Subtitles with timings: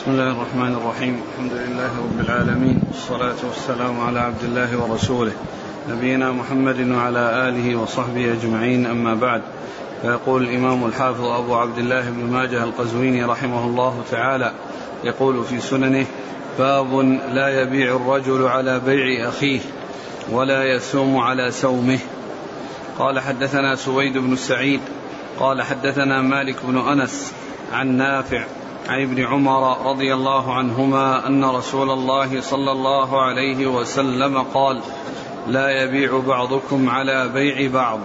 [0.00, 1.22] بسم الله الرحمن الرحيم.
[1.32, 2.80] الحمد لله رب العالمين.
[2.88, 5.32] والصلاة والسلام على عبد الله ورسوله.
[5.90, 8.86] نبينا محمد وعلى آله وصحبه أجمعين.
[8.86, 9.42] أما بعد
[10.02, 14.52] فيقول الإمام الحافظ أبو عبد الله بن ماجه القزويني رحمه الله تعالى
[15.04, 16.06] يقول في سننه
[16.58, 17.00] باب
[17.32, 19.60] لا يبيع الرجل على بيع أخيه
[20.30, 21.98] ولا يسوم على سومه
[22.98, 24.80] قال حدثنا سويد بن سعيد
[25.40, 27.32] قال حدثنا مالك بن أنس
[27.72, 28.44] عن نافع
[28.90, 34.80] عن ابن عمر رضي الله عنهما أن رسول الله صلى الله عليه وسلم قال
[35.46, 37.98] لا يبيع بعضكم على بيع بعض.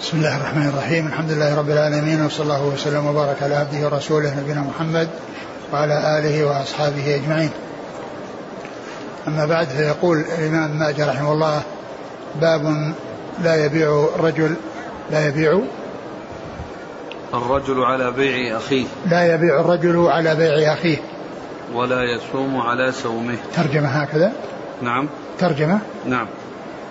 [0.00, 1.06] بسم الله الرحمن الرحيم.
[1.06, 5.08] الحمد لله رب العالمين وصلى الله وسلم وبارك على عبده ورسوله نبينا محمد
[5.72, 7.50] وعلى آله وأصحابه أجمعين.
[9.28, 11.62] أما بعد فيقول الإمام ماجه رحمه الله
[12.40, 12.94] باب
[13.42, 14.54] لا يبيع الرجل
[15.10, 15.60] لا يبيع
[17.34, 18.86] الرجل على بيع أخيه.
[19.10, 20.96] لا يبيع الرجل على بيع أخيه.
[21.74, 24.32] ولا يصوم على سومه ترجمة هكذا؟
[24.82, 25.08] نعم.
[25.38, 26.26] ترجمة؟ نعم.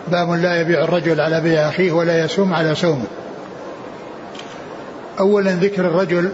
[0.08, 3.06] باب لا يبيع الرجل على بيع أخيه ولا يصوم على سومه
[5.20, 6.32] أولا ذكر الرجل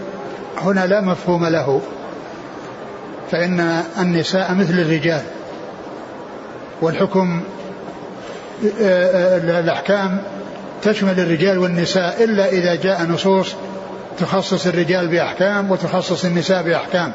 [0.57, 1.81] هنا لا مفهوم له
[3.31, 5.21] فإن النساء مثل الرجال.
[6.81, 7.41] والحكم
[9.59, 10.21] الأحكام
[10.81, 13.55] تشمل الرجال والنساء إلا إذا جاء نصوص
[14.17, 17.13] تخصص الرجال بأحكام وتخصص النساء بأحكام.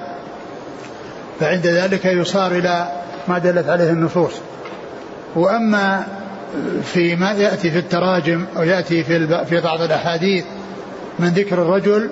[1.41, 2.88] فعند ذلك يصار إلى
[3.28, 4.32] ما دلت عليه النصوص
[5.36, 6.06] وأما
[6.82, 10.44] فيما يأتي في التراجم أو يأتي في, في بعض الأحاديث
[11.19, 12.10] من ذكر الرجل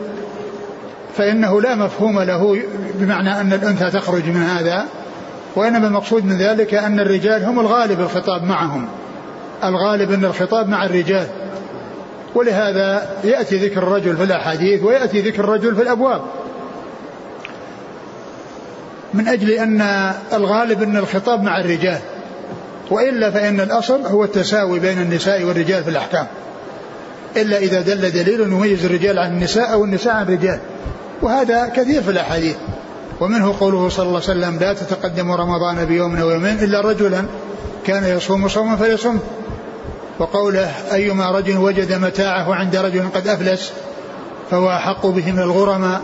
[1.16, 2.62] فإنه لا مفهوم له
[2.94, 4.84] بمعنى أن الأنثى تخرج من هذا
[5.56, 8.88] وإنما المقصود من ذلك أن الرجال هم الغالب الخطاب معهم.
[9.64, 11.26] الغالب أن الخطاب مع الرجال.
[12.36, 16.22] ولهذا يأتي ذكر الرجل في الأحاديث ويأتي ذكر الرجل في الأبواب.
[19.14, 21.98] من أجل أن الغالب أن الخطاب مع الرجال
[22.90, 26.26] وإلا فإن الأصل هو التساوي بين النساء والرجال في الأحكام.
[27.36, 30.58] إلا إذا دل دليل يميز الرجال عن النساء أو النساء عن الرجال.
[31.22, 32.56] وهذا كثير في الأحاديث.
[33.20, 37.24] ومنه قوله صلى الله عليه وسلم لا تتقدموا رمضان بيوم أو يومين إلا رجلا
[37.86, 39.18] كان يصوم صوما فليصم
[40.18, 43.72] وقوله أيما رجل وجد متاعه عند رجل قد أفلس
[44.50, 46.00] فهو أحق به من الغرماء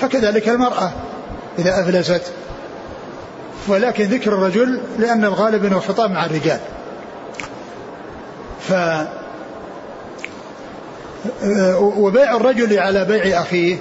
[0.00, 0.90] فكذلك المرأة
[1.58, 2.22] إذا أفلست.
[3.68, 6.58] ولكن ذكر الرجل لأن الغالب أنه خطاب مع الرجال.
[8.60, 8.72] ف
[11.80, 13.76] وبيع الرجل على بيع أخيه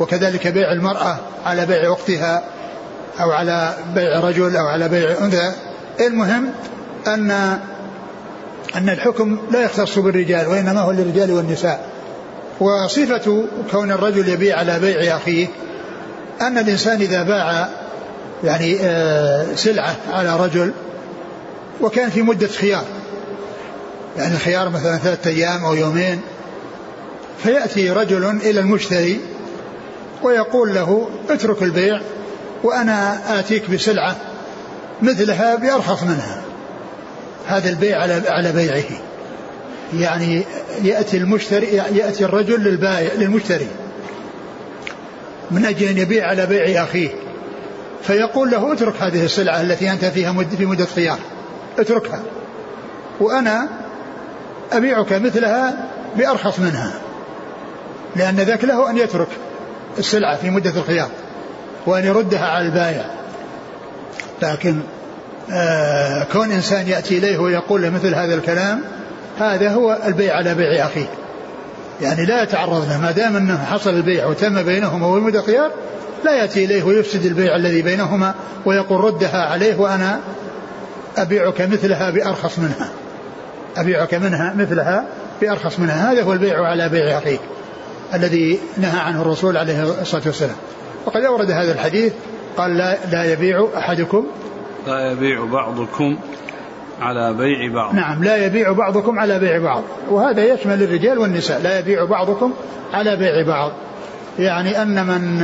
[0.00, 2.44] وكذلك بيع المرأة على بيع أختها
[3.20, 5.52] أو على بيع رجل أو على بيع أنثى.
[6.00, 6.50] المهم
[7.06, 7.58] أن
[8.76, 11.88] أن الحكم لا يختص بالرجال وإنما هو للرجال والنساء.
[12.60, 15.46] وصفة كون الرجل يبيع على بيع أخيه
[16.40, 17.68] أن الإنسان إذا باع
[18.44, 18.78] يعني
[19.56, 20.72] سلعة على رجل
[21.80, 22.84] وكان في مدة خيار.
[24.16, 26.20] يعني الخيار مثلا ثلاثة أيام أو يومين
[27.42, 29.20] فيأتي رجل إلى المشتري
[30.22, 32.00] ويقول له اترك البيع
[32.62, 34.16] وأنا آتيك بسلعة
[35.02, 36.43] مثلها بأرخص منها.
[37.46, 38.84] هذا البيع على على بيعه.
[39.94, 40.44] يعني
[40.82, 43.66] يأتي المشتري يأتي الرجل للبائع للمشتري.
[45.50, 47.08] من أجل أن يبيع على بيع أخيه.
[48.02, 51.18] فيقول له اترك هذه السلعة التي أنت فيها مد في مدة خيار.
[51.78, 52.22] اتركها.
[53.20, 53.68] وأنا
[54.72, 56.92] أبيعك مثلها بأرخص منها.
[58.16, 59.28] لأن ذاك له أن يترك
[59.98, 61.08] السلعة في مدة الخيار.
[61.86, 63.10] وأن يردها على البائع
[64.42, 64.80] لكن
[66.32, 68.80] كون إنسان يأتي إليه ويقول له مثل هذا الكلام
[69.38, 71.06] هذا هو البيع على بيع أخيه.
[72.02, 75.70] يعني لا يتعرض له ما دام أنه حصل البيع وتم بينهما والمدة خيار
[76.24, 78.34] لا يأتي إليه ويفسد البيع الذي بينهما
[78.66, 80.20] ويقول ردها عليه وأنا
[81.16, 82.88] أبيعك مثلها بأرخص منها.
[83.76, 85.04] أبيعك منها مثلها
[85.40, 86.12] بأرخص منها.
[86.12, 87.38] هذا هو البيع على بيع أخيه
[88.14, 90.56] الذي نهى عنه الرسول عليه الصلاة والسلام.
[91.06, 92.12] وقد أورد هذا الحديث
[92.56, 94.26] قال لا, لا يبيع أحدكم
[94.86, 96.18] لا يبيع بعضكم
[97.00, 97.94] على بيع بعض.
[97.94, 99.82] نعم لا يبيع بعضكم على بيع بعض.
[100.10, 102.52] وهذا يشمل الرجال والنساء لا يبيع بعضكم
[102.92, 103.72] على بيع بعض.
[104.38, 105.38] يعني أن من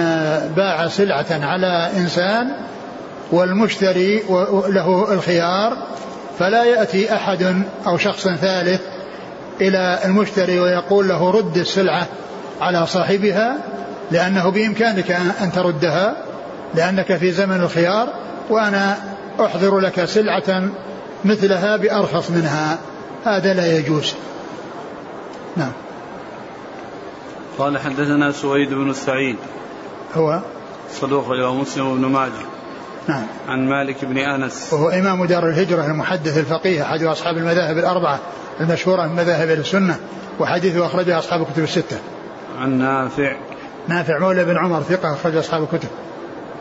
[0.57, 2.53] باع سلعة على إنسان
[3.33, 4.23] والمشتري
[4.69, 5.77] له الخيار
[6.39, 8.81] فلا يأتي أحد أو شخص ثالث
[9.61, 12.07] إلى المشتري ويقول له رد السلعة
[12.61, 13.57] على صاحبها
[14.11, 16.17] لأنه بإمكانك أن تردها
[16.75, 18.09] لأنك في زمن الخيار
[18.51, 18.97] وأنا
[19.41, 20.71] أحضر لك سلعة
[21.25, 22.79] مثلها بأرخص منها.
[23.25, 24.15] هذا لا يجوز.
[25.57, 25.73] نعم.
[27.59, 29.37] قال حدثنا سويد بن سعيد.
[30.15, 30.41] هو؟
[30.93, 32.33] صدوق إلى مسلم وابن ماجه.
[33.09, 33.27] نعم.
[33.49, 34.73] عن مالك بن أنس.
[34.73, 38.19] وهو إمام دار الهجرة المحدث الفقيه أحد أصحاب المذاهب الأربعة
[38.61, 39.97] المشهورة من مذاهب السنة
[40.41, 41.99] وحديثه أخرجه أصحاب الكتب الستة.
[42.59, 43.37] عن نافع.
[43.89, 45.89] نافع مولى بن عمر ثقة أخرج أصحاب الكتب.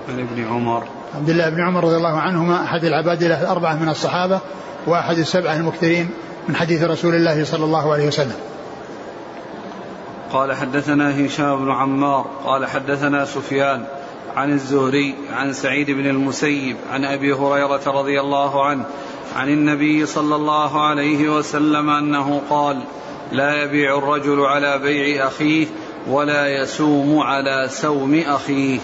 [0.10, 0.84] عن ابن عمر.
[1.16, 4.40] عبد الله بن عمر رضي الله عنهما أحد العبادلة الأربعة من الصحابة
[4.88, 6.10] وأحد السبعة المكثرين
[6.48, 8.36] من حديث رسول الله صلى الله عليه وسلم.
[10.34, 13.86] قال حدثنا هشام بن عمار قال حدثنا سفيان
[14.36, 18.86] عن الزهري عن سعيد بن المسيب عن أبي هريرة رضي الله عنه
[19.36, 22.80] عن النبي صلى الله عليه وسلم أنه قال
[23.32, 25.68] لا يبيع الرجل على بيع أخيه
[26.08, 28.80] ولا يسوم على سوم أخيه.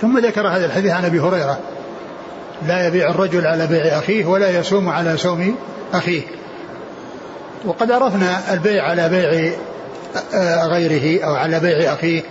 [0.00, 1.58] ثم ذكر هذا الحديث عن أبي هريرة.
[2.66, 5.56] لا يبيع الرجل على بيع أخيه ولا يسوم على سوم
[5.94, 6.22] أخيه.
[7.64, 9.52] وقد عرفنا البيع على بيع
[10.66, 12.22] غيره أو على بيع أخيه.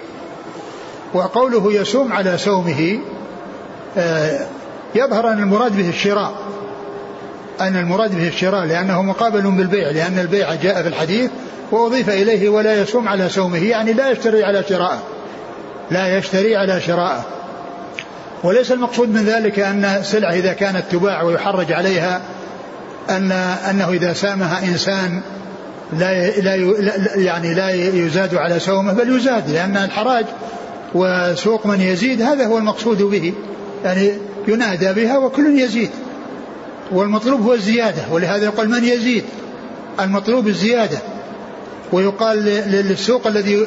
[1.13, 2.99] وقوله يسوم على سومه
[4.95, 6.35] يظهر أن المراد به الشراء.
[7.61, 11.31] أن المراد به الشراء لأنه مقابل بالبيع لأن البيع جاء في الحديث
[11.71, 14.99] وأضيف إليه ولا يسوم على سومه يعني لا يشتري على شرائه
[15.91, 17.36] لا يشتري على شرائه
[18.43, 22.21] وليس المقصود من ذلك أن سلعة إذا كانت تباع ويحرج عليها
[23.09, 23.31] أن
[23.69, 25.21] أنه إذا سامها إنسان
[25.93, 26.55] لا لا
[27.15, 30.25] يعني لا يزاد على سومه بل يزاد لأن الحراج
[30.93, 33.33] وسوق من يزيد هذا هو المقصود به.
[33.83, 34.11] يعني
[34.47, 35.89] ينادى بها وكل يزيد.
[36.91, 39.23] والمطلوب هو الزيادة ولهذا يقول من يزيد؟
[39.99, 40.97] المطلوب الزيادة.
[41.91, 42.37] ويقال
[42.67, 43.65] للسوق الذي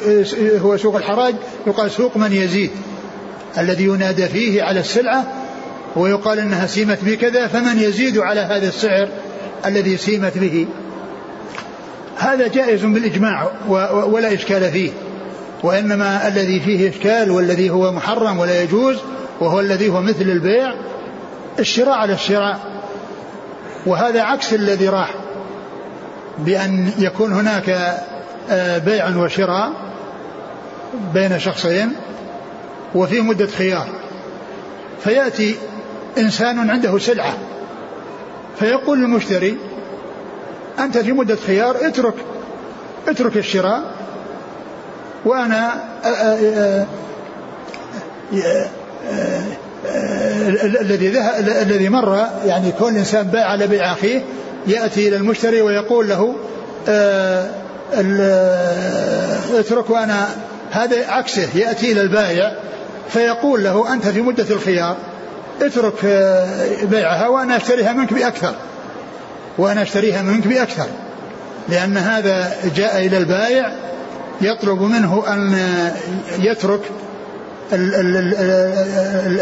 [0.59, 1.35] هو سوق الحراج
[1.67, 2.71] يقال سوق من يزيد.
[3.57, 5.23] الذي ينادى فيه على السلعة
[5.95, 9.07] ويقال إنها سيمت بكذا فمن يزيد على هذا السعر
[9.65, 10.67] الذي سيمت به؟
[12.17, 13.51] هذا جائز بالإجماع
[14.07, 14.91] ولا إشكال فيه.
[15.63, 18.97] وإنما الذي فيه إشكال والذي هو محرم ولا يجوز
[19.39, 20.73] وهو الذي هو مثل البيع
[21.59, 22.59] الشراء على الشراء.
[23.85, 25.13] وهذا عكس الذي راح
[26.37, 27.69] بأن يكون هناك
[28.49, 29.71] آه، بيع وشراء
[31.13, 31.93] بين شخصين.
[32.95, 33.87] وفي مدة خيار
[35.03, 35.55] فيأتي
[36.17, 37.37] إنسان عنده سلعة
[38.59, 39.57] فيقول للمشتري
[40.79, 42.13] أنت في مدة خيار اترك
[43.07, 43.81] اترك الشراء
[45.25, 45.83] وأنا
[50.81, 51.19] الذي
[51.61, 54.21] الذي مر يعني كل انسان باع على بيع اخيه
[54.67, 56.35] ياتي إلى المشتري ويقول له
[59.59, 60.27] اترك وأنا
[60.71, 62.55] هذا عكسه ياتي إلى البائع
[63.13, 64.97] فيقول له أنت في مدة الخيار
[65.61, 68.53] اترك آه، بيعها وأنا أشتريها منك بأكثر
[69.57, 70.87] وأنا أشتريها منك بأكثر
[71.69, 73.71] لأن هذا جاء إلى البائع
[74.41, 75.55] يطلب منه أن
[76.39, 76.81] يترك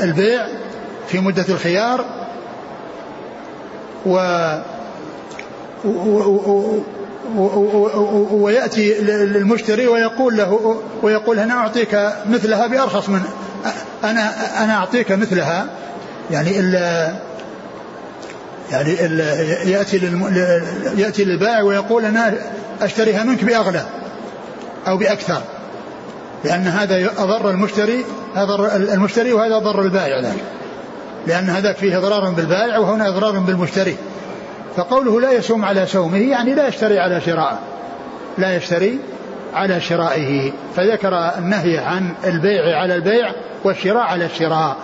[0.04, 0.48] البيع
[1.08, 2.06] في مدة الخيار
[4.06, 4.18] و
[8.32, 13.22] ويأتي للمشتري ويقول له ويقول أنا أعطيك مثلها بأرخص من
[14.04, 14.32] أنا
[14.64, 15.66] أنا أعطيك مثلها.
[16.32, 17.14] يعني إلا
[18.72, 19.98] يعني إلا يأتي
[20.98, 22.34] يأتي للبائع ويقول أنا
[22.82, 23.84] أشتريها منك بأغلى
[24.88, 25.42] أو بأكثر
[26.44, 28.06] لأن هذا أضر المشتري
[28.36, 30.38] أضر المشتري وهذا أضر البائع ذاك
[31.28, 33.98] لأن هذاك فيه إضرار بالبائع وهنا إضرار بالمشتري.
[34.76, 37.60] فقوله لا يسوم على سومه يعني لا يشتري على شرائه
[38.38, 39.00] لا يشتري
[39.54, 40.52] على شرائه.
[40.76, 43.32] فذكر النهي عن البيع على البيع
[43.64, 44.78] والشراء على الشراء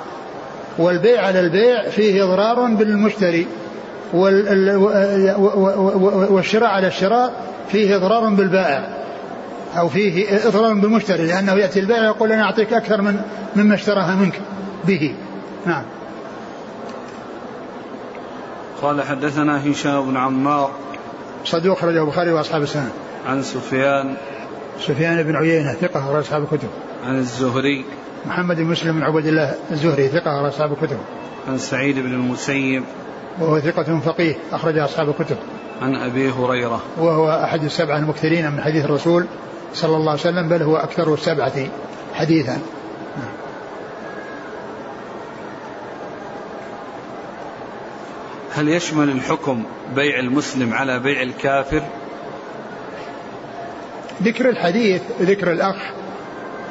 [0.77, 3.47] والبيع على البيع فيه إضرار بالمشتري
[6.29, 7.33] والشراء على الشراء
[7.71, 9.05] فيه إضرار بالبائع
[9.77, 13.21] أو فيه إضرار بالمشتري لأنه يأتي البائع يقول أنا أعطيك أكثر من
[13.55, 14.41] مما اشتراها منك
[14.87, 15.15] به.
[15.65, 15.83] نعم.
[18.81, 20.71] قال حدثنا هشام بن عمار.
[21.45, 22.91] صدوق أخرجه البخاري وأصحاب السنة.
[23.27, 24.15] عن سفيان.
[24.79, 26.69] سفيان بن عيينة ثقة أخرج أصحاب الكتب.
[27.07, 27.85] عن الزهري.
[28.27, 30.97] محمد بن مسلم بن عبد الله الزهري ثقة أخرج أصحاب الكتب.
[31.47, 32.83] عن سعيد بن المسيب.
[33.39, 35.37] وهو ثقة فقيه أخرج أصحاب الكتب.
[35.81, 36.81] عن أبي هريرة.
[36.97, 39.25] وهو أحد السبعة المكثرين من حديث الرسول
[39.73, 41.67] صلى الله عليه وسلم بل هو أكثر السبعة
[42.13, 42.59] حديثا.
[48.55, 49.63] هل يشمل الحكم
[49.95, 51.83] بيع المسلم على بيع الكافر؟
[54.23, 55.75] ذكر الحديث ذكر الأخ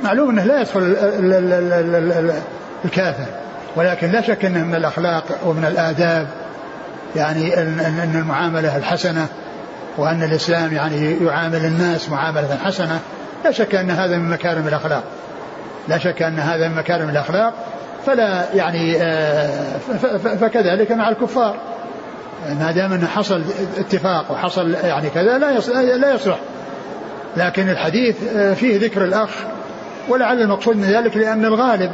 [0.04, 0.96] معلوم أنه لا يدخل
[2.84, 3.26] الكافر
[3.76, 6.26] ولكن لا شك أنه من الأخلاق ومن الآداب
[7.16, 9.26] يعني أن المعاملة الحسنة
[9.96, 13.00] وأن الإسلام يعني يعامل الناس معاملة حسنة
[13.44, 15.02] لا شك أن هذا من مكارم الأخلاق.
[15.88, 17.54] لا شك أن هذا من مكارم الأخلاق
[18.06, 19.78] فلا يعني آه،
[20.40, 21.56] فكذلك مع الكفار.
[22.60, 23.42] ما دام إنه حصل
[23.78, 25.58] اتفاق وحصل يعني كذا لا
[25.96, 26.38] لا يصلح.
[27.36, 29.30] لكن الحديث آه، فيه ذكر الأخ
[30.08, 31.92] ولعل المقصود من ذلك لأن الغالب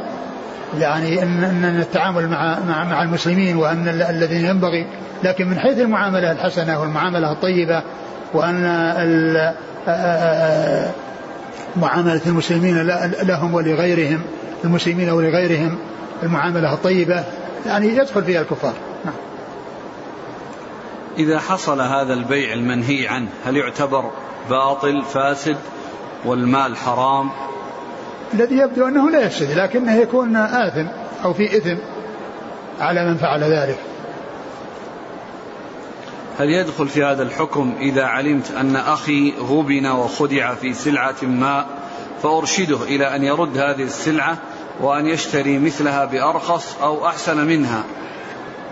[0.79, 4.85] يعني ان ان التعامل مع مع مع المسلمين وأن الذين ينبغي
[5.23, 7.83] لكن من حيث المعاملة الحسنة والمعاملة الطيبة
[8.33, 9.53] وأن آه،
[9.87, 10.91] آه،
[11.75, 12.87] معاملة المسلمين
[13.23, 14.21] لهم ولغيرهم
[14.63, 15.77] المسلمين ولغيرهم
[16.23, 17.23] المعاملة الطيبة
[17.65, 18.73] يعني يدخل فيها الكفار
[19.05, 19.13] نعم.
[21.17, 24.11] إذا حصل هذا البيع المنهي عنه هل يعتبر
[24.49, 25.57] باطل فاسد
[26.25, 27.29] والمال حرام
[28.33, 30.87] الذي يبدو أنه لا يفسد لكنه يكون آثم
[31.23, 31.75] أو في إثم
[32.79, 33.77] على من فعل ذلك.
[36.39, 41.65] هل يدخل في هذا الحكم إذا علمت أن أخي غبن وخدع في سلعة ما
[42.23, 44.37] فأرشده إلى أن يرد هذه السلعة
[44.81, 47.83] وأن يشتري مثلها بأرخص أو أحسن منها؟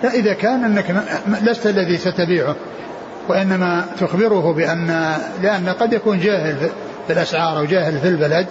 [0.03, 1.05] لا إذا كان أنك
[1.41, 2.55] لست الذي ستبيعه
[3.29, 6.69] وإنما تخبره بأن لأن قد يكون جاهل
[7.07, 8.47] في الأسعار أو جاهل في البلد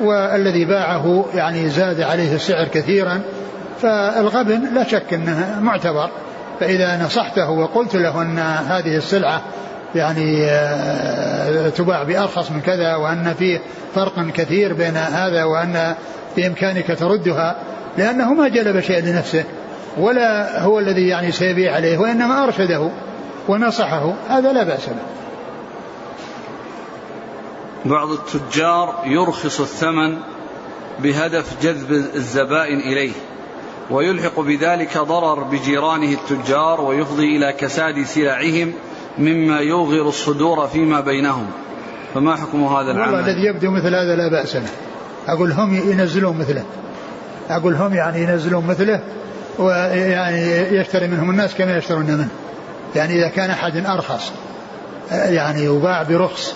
[0.00, 3.20] والذي باعه يعني زاد عليه السعر كثيرا
[3.82, 6.10] فالغبن لا شك أنه معتبر.
[6.60, 8.38] فإذا نصحته وقلت له أن
[8.68, 9.42] هذه السلعة
[9.94, 13.60] يعني آه، تباع بأرخص من كذا وأن في
[13.94, 15.94] فرق كثير بين هذا وأن
[16.36, 17.56] بإمكانك تردها
[17.98, 19.44] لأنه ما جلب شيء لنفسه
[19.98, 22.88] ولا هو الذي يعني سيبيع عليه وإنما أرشده
[23.48, 24.94] ونصحه هذا لا بأس به.
[27.84, 30.16] بعض التجار يرخص الثمن
[30.98, 33.12] بهدف جذب الزبائن إليه
[33.90, 38.72] ويلحق بذلك ضرر بجيرانه التجار ويفضي إلى كساد سلعهم
[39.18, 41.46] مما يوغر الصدور فيما بينهم.
[42.14, 44.68] فما حكم هذا العمل؟ والله الذي يبدو مثل هذا لا بأس به.
[45.28, 46.64] أقول هم ينزلون مثله.
[47.50, 49.00] أقول هم يعني ينزلون مثله
[49.58, 52.28] ويعني يشتري منهم الناس كما يشترون منه.
[52.96, 54.32] يعني إذا كان أحد أرخص
[55.10, 56.54] يعني يباع برخص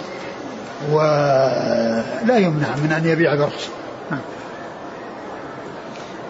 [0.91, 3.69] ولا يمنع من أن يبيع برخص.
[4.11, 4.21] نعم.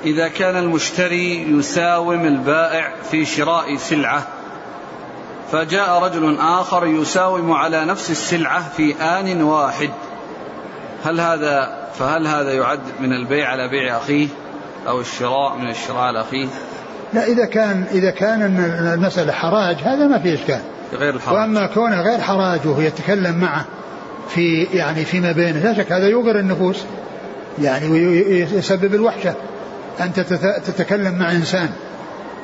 [0.04, 4.26] إذا كان المشتري يساوم البائع في شراء سلعة
[5.52, 9.90] فجاء رجل آخر يساوم على نفس السلعة في آن واحد.
[11.04, 14.28] هل هذا فهل هذا يعد من البيع على بيع أخيه
[14.88, 16.46] أو الشراء من الشراء على أخيه
[17.12, 18.42] لا إذا كان إذا كان
[18.94, 20.60] المسألة حراج هذا ما في إشكال.
[20.92, 21.36] غير الحراج.
[21.36, 23.64] وأما كونه غير حراج وهو يتكلم معه
[24.28, 25.58] في يعني فيما بينه.
[25.58, 26.84] لا شك هذا يوغر النفوس.
[27.62, 29.34] يعني ويسبب الوحشة.
[30.00, 30.20] أنت
[30.66, 31.68] تتكلم مع إنسان.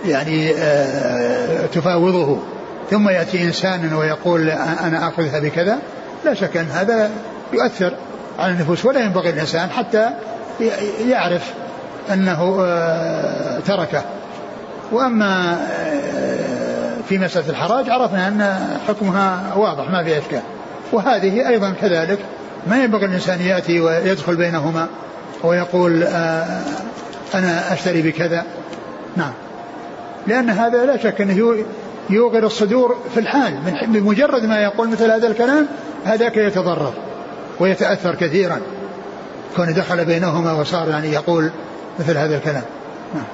[0.07, 2.39] يعني آه، تفاوضه.
[2.91, 5.79] ثم يأتي إنسان ويقول أنا أخذها بكذا.
[6.25, 7.11] لا شك أن هذا
[7.53, 7.93] يؤثر
[8.39, 8.85] على النفوس.
[8.85, 10.11] ولا ينبغي الإنسان حتى
[11.09, 11.53] يعرف
[12.13, 14.03] أنه آه، تركه.
[14.93, 20.43] وأما آه، في مسألة الحراج عرفنا أن حكمها واضح ما فيها إشكال.
[20.93, 22.19] وهذه أيضا كذلك
[22.67, 24.89] ما ينبغي الإنسان يأتي ويدخل بينهما
[25.43, 26.63] ويقول آه،
[27.35, 28.45] أنا أشتري بكذا.
[29.17, 29.33] نعم.
[30.27, 31.65] لأن هذا لا شك أنه
[32.11, 33.55] يوغر الصدور في الحال.
[33.87, 35.67] بمجرد ما يقول مثل هذا الكلام
[36.05, 36.93] هذاك يتضرر
[37.61, 38.61] ويتأثر كثيرا.
[39.57, 41.51] كون دخل بينهما وصار يعني يقول
[41.99, 42.63] مثل هذا الكلام.
[43.15, 43.25] نعم.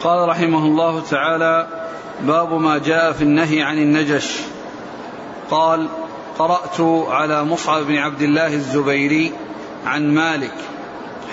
[0.00, 1.66] قال رحمه الله تعالى
[2.26, 4.40] باب ما جاء في النهي عن النجش.
[5.50, 5.88] قال
[6.38, 6.80] قرأت
[7.10, 9.32] على مصعب بن عبد الله الزبيري
[9.86, 10.54] عن مالك.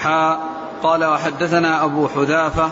[0.02, 0.40] حا
[0.84, 2.72] قال وحدثنا أبو حذافة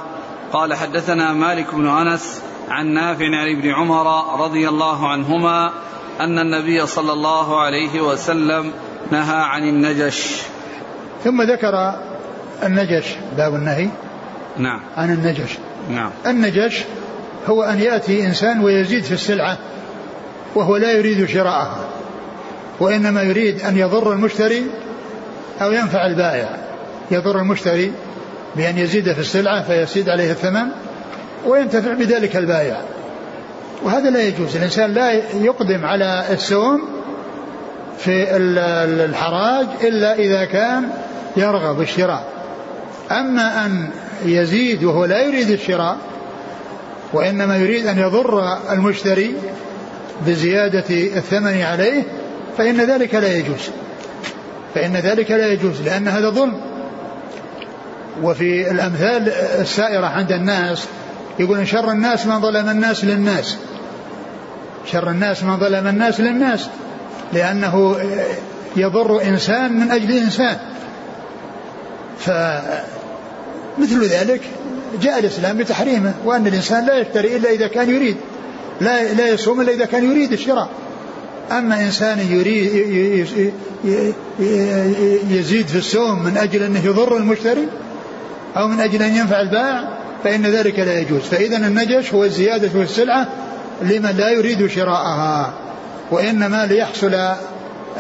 [0.54, 5.72] قال حدثنا مالك بن أنس عن نافع عن ابن عمر رضي الله عنهما
[6.20, 8.72] أن النبي صلى الله عليه وسلم
[9.12, 10.42] نهى عن النجش.
[11.24, 11.96] ثم ذكر
[12.64, 13.90] النجش باب النهي
[14.58, 14.82] نعم.
[14.98, 15.58] عن النجش.
[15.90, 16.12] نعم.
[16.25, 16.84] النجش
[17.48, 19.58] هو أن يأتي إنسان ويزيد في السلعة.
[20.56, 21.88] وهو لا يريد شراءها
[22.80, 24.66] وإنما يريد أن يضر المشتري
[25.62, 26.50] أو ينفع البائع.
[27.12, 27.92] يضر المشتري
[28.56, 30.68] بأن يزيد في السلعة فيزيد عليه الثمن
[31.46, 32.82] وينتفع بذلك البائع.
[33.84, 34.56] وهذا لا يجوز.
[34.56, 36.82] الإنسان لا يقدم على السوم
[37.98, 38.38] في
[39.06, 40.90] الحراج إلا إذا كان
[41.38, 42.24] يرغب الشراء.
[43.12, 43.90] أما أن
[44.26, 45.98] يزيد وهو لا يريد الشراء
[47.14, 49.36] وإنما يريد أن يضر المشتري
[50.28, 52.04] بزيادة الثمن عليه
[52.58, 53.70] فإن ذلك لا يجوز.
[54.76, 56.62] فإن ذلك لا يجوز لأن هذا ظلم.
[58.24, 59.30] وفي الأمثال
[59.62, 60.86] السائرة عند الناس
[61.40, 63.58] يقول شر الناس من ظلم الناس للناس.
[64.92, 66.68] شر الناس من ظلم الناس للناس
[67.34, 67.96] لأنه
[68.76, 70.58] يضر إنسان من أجل إنسان.
[72.20, 74.42] فمثل ذلك
[75.02, 78.18] جاء الإسلام بتحريمه وأن الإنسان لا يشتري إلا إذا كان يريد.
[78.82, 80.70] لا لا يصوم إلا إذا كان يريد الشراء.
[81.51, 83.27] أما إنسان يريد
[85.29, 87.67] يزيد في السوم من أجل أنه يضر المشتري
[88.58, 91.22] أو من أجل أن ينفع البائع فإن ذلك لا يجوز.
[91.22, 93.27] فإذا النجش هو الزيادة في السلعة
[93.82, 95.53] لمن لا يريد شراءها
[96.12, 97.15] وإنما ليحصل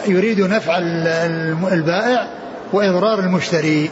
[0.07, 0.77] يريد نفع
[1.71, 2.27] البائع
[2.73, 3.89] وإضرار المشتري.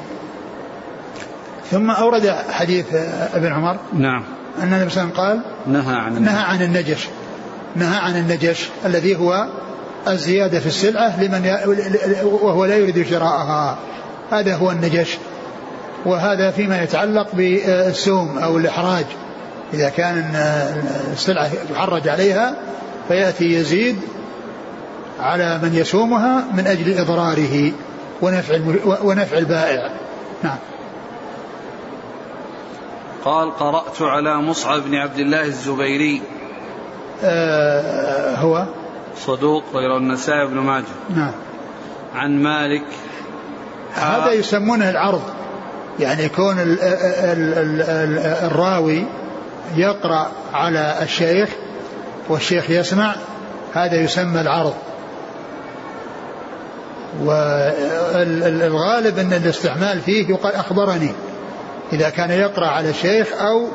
[1.71, 2.85] ثم أورد حديث
[3.33, 3.77] ابن عمر.
[3.93, 4.23] نعم.
[4.62, 7.07] أن النبي صلى الله عليه وسلم قال نهى عن نهى عن النجش.
[7.75, 9.48] نهى عن النجش الذي هو
[10.07, 11.55] الزيادة في السلعة لمن
[12.24, 13.77] وهو لا يريد شراءها.
[14.31, 15.17] هذا هو النجش.
[16.05, 19.05] وهذا فيما يتعلق بالسوم أو الإحراج.
[19.74, 20.36] إذا كان
[21.13, 22.55] السلعة يحرج عليها
[23.07, 23.98] فيأتي يزيد
[25.19, 27.72] على من يسومها من أجل إضراره
[28.22, 28.60] ونفع
[29.03, 29.89] ونفع البائع.
[30.43, 30.57] نعم.
[33.25, 36.22] قال قرأت على مصعب بن عبد الله الزبيري.
[37.24, 38.65] آه هو؟
[39.18, 40.86] صدوق غير النسائي بن ماجه.
[41.15, 41.32] نعم.
[42.15, 42.86] عن مالك.
[43.94, 45.22] هذا يسمونه العرض.
[46.00, 49.06] يعني ال ال ال ال الراوي
[49.75, 51.50] يقرأ على الشيخ
[52.30, 53.15] والشيخ يسمع
[53.74, 54.74] هذا يسمى العرض.
[57.24, 61.12] والغالب أن الاستعمال فيه يقال أخبرني.
[61.93, 63.67] إذا كان يقرأ على الشيخ أو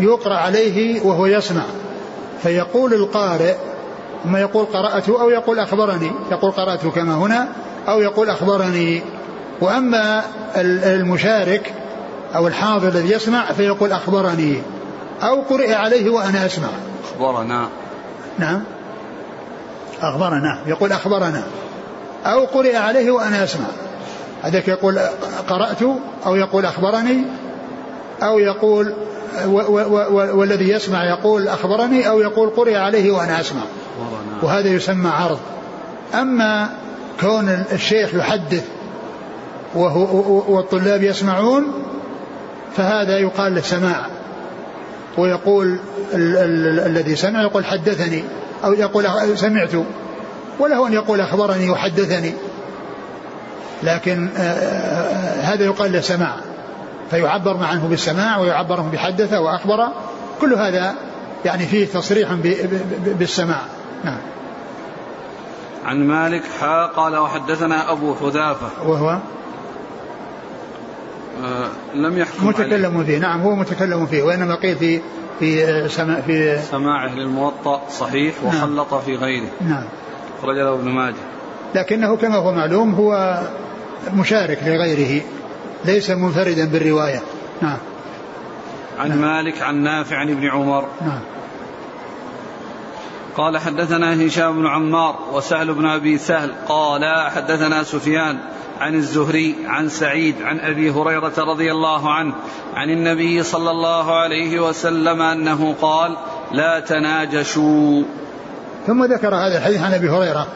[0.00, 1.62] يقرأ عليه وهو يسمع.
[2.42, 3.54] فيقول القارئ
[4.24, 7.48] ثم يقول قرأت أو يقول أخبرني يقول قرأت كما هنا
[7.88, 9.02] أو يقول أخبرني.
[9.60, 10.22] وأما
[10.56, 11.74] المشارك
[12.36, 14.62] أو الحاضر الذي يسمع فيقول أخبرني
[15.22, 16.68] أو قرئ عليه وأنا أسمع.
[17.04, 17.68] أخبرنا.
[18.38, 18.62] نعم.
[20.02, 21.42] أخبرنا يقول أخبرنا
[22.26, 23.66] أو قرئ عليه وأنا أسمع.
[24.42, 24.98] هذاك يقول
[25.48, 25.82] قرأت
[26.26, 27.24] أو يقول أخبرني
[28.22, 28.94] أو يقول
[30.34, 33.62] والذي يسمع يقول أخبرني أو يقول قرئ عليه وأنا أسمع.
[34.42, 35.38] وهذا يسمى عرض.
[36.14, 36.68] أما
[37.20, 38.64] كون الشيخ يحدث
[39.74, 41.64] وهو والطلاب يسمعون
[42.76, 44.06] فهذا يقال له سماع.
[45.18, 45.78] ويقول
[46.14, 48.24] ال ال الذي سمع يقول حدثني
[48.64, 49.70] أو يقول سمعت.
[50.60, 52.32] وله أن يقول أخبرني وحدثني.
[53.82, 56.36] لكن آه، آه، هذا يقال له سماع.
[57.12, 59.88] فيعبر عنه بالسماع ويعبر عنه بحدث وأخبر.
[60.40, 60.94] كل هذا
[61.44, 62.32] يعني فيه تصريح
[63.18, 63.60] بالسماع.
[64.04, 64.18] نعم.
[65.84, 68.88] عن مالك حا قال وحدثنا أبو حذافة.
[68.88, 69.18] وهو
[71.44, 73.06] آه لم يحكم متكلم عليه.
[73.06, 73.18] فيه.
[73.18, 75.00] نعم هو متكلم فيه وإنما قيل في
[75.38, 78.56] في سماع في سماعه للموطأ صحيح نعم.
[78.56, 79.00] وخلط نعم.
[79.00, 79.48] في غيره.
[79.60, 79.84] نعم.
[80.38, 81.14] أخرج له ابن ماجه.
[81.74, 83.42] لكنه كما هو معلوم هو
[84.14, 85.22] مشارك لغيره.
[85.84, 87.22] ليس منفردا بالرواية.
[87.62, 87.78] نعم.
[88.98, 89.18] عن نعم.
[89.18, 90.86] مالك عن نافع عن ابن عمر.
[91.00, 91.20] نعم.
[93.36, 96.50] قال حدثنا هشام بن عمار وسهل بن أبي سهل.
[96.68, 98.38] قال حدثنا سفيان
[98.80, 102.34] عن الزهري عن سعيد عن أبي هريرة رضي الله عنه
[102.74, 106.16] عن النبي صلى الله عليه وسلم أنه قال
[106.52, 108.02] لا تناجشوا.
[108.86, 110.46] ثم ذكر هذا الحديث عن أبي هريرة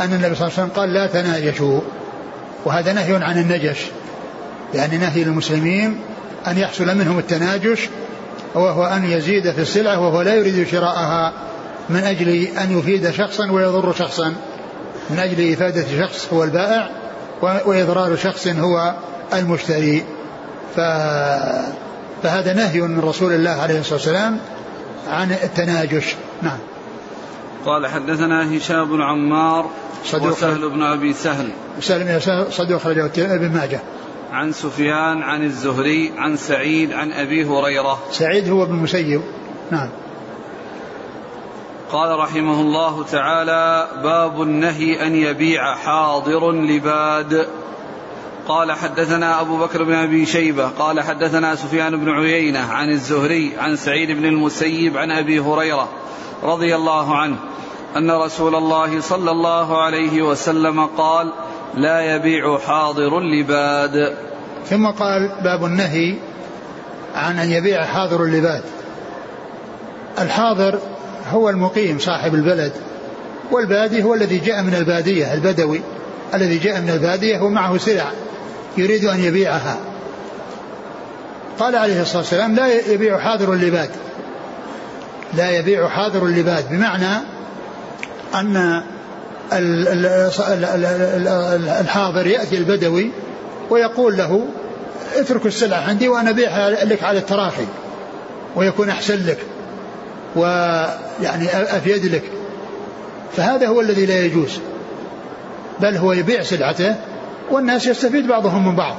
[0.00, 1.80] أن النبي صلى الله عليه وسلم قال لا تناجشوا.
[2.64, 3.86] وهذا نهي عن النجش.
[4.74, 6.00] يعني نهي المسلمين
[6.46, 7.88] أن يحصل منهم التناجش
[8.54, 11.32] وهو أن يزيد في السلعة وهو لا يريد شراءها
[11.90, 14.34] من أجل أن يفيد شخصا ويضر شخصا.
[15.10, 16.90] من أجل إفادة شخص هو البائع
[17.42, 18.94] وإضرار شخص هو
[19.32, 20.04] المشتري.
[20.76, 20.80] ف
[22.22, 24.38] فهذا نهي من رسول الله عليه الصلاة والسلام
[25.08, 26.14] عن التناجش.
[26.42, 26.58] نعم.
[27.66, 29.70] قال حدثنا هشام بن عمار
[30.04, 30.32] صدوق.
[30.32, 31.48] وسهل بن أبي سهل.
[31.80, 33.80] سهل بن صدوق أخرجه ابن ماجه.
[34.32, 37.98] عن سفيان عن الزهري عن سعيد عن أبي هريرة.
[38.10, 39.22] سعيد هو ابن المسيب
[39.70, 39.88] نعم.
[41.90, 47.48] قال رحمه الله تعالى باب النهي أن يبيع حاضر لباد.
[48.48, 50.68] قال حدثنا أبو بكر بن أبي شيبة.
[50.68, 55.88] قال حدثنا سفيان بن عيينة عن الزهري عن سعيد بن المسيب عن أبي هريرة
[56.42, 57.36] رضي الله عنه
[57.96, 61.32] أن رسول الله صلى الله عليه وسلم قال
[61.74, 64.16] لا يبيع حاضر لباد.
[64.66, 66.14] ثم قال باب النهي
[67.14, 68.62] عن أن يبيع حاضر لباد.
[70.18, 70.78] الحاضر
[71.30, 72.72] هو المقيم صاحب البلد
[73.50, 75.80] والبادي هو الذي جاء من البادية البدوي.
[76.34, 78.10] الذي جاء من البادية ومعه سلع
[78.76, 79.76] يريد أن يبيعها.
[81.58, 83.90] قال عليه الصلاة والسلام لا يبيع حاضر اللباد
[85.34, 87.24] لا يبيع حاضر اللباد بمعنى
[88.34, 88.82] أن
[91.80, 93.10] الحاضر يأتي البدوي
[93.70, 94.46] ويقول له
[95.16, 97.66] اترك السلعة عندي وأنا أبيعها لك على التراخي
[98.56, 99.38] ويكون أحسن لك
[100.36, 102.22] ويعني أفيد لك.
[103.36, 104.58] فهذا هو الذي لا يجوز
[105.80, 106.94] بل هو يبيع سلعته
[107.50, 108.96] والناس يستفيد بعضهم من بعض.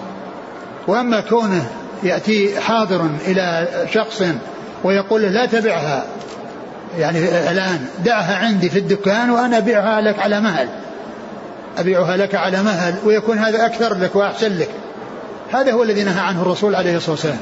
[0.88, 1.70] وأما كونه
[2.04, 4.24] يأتي حاضر إلى شخص
[4.84, 6.06] ويقول لا تبعها.
[6.98, 10.68] يعني الآن دعها عندي في الدكان وأنا أبيعها لك على مهل.
[11.78, 14.70] أبيعها لك على مهل ويكون هذا أكثر لك وأحسن لك.
[15.54, 17.40] هذا هو الذي نهى عنه الرسول عليه الصلاة والسلام.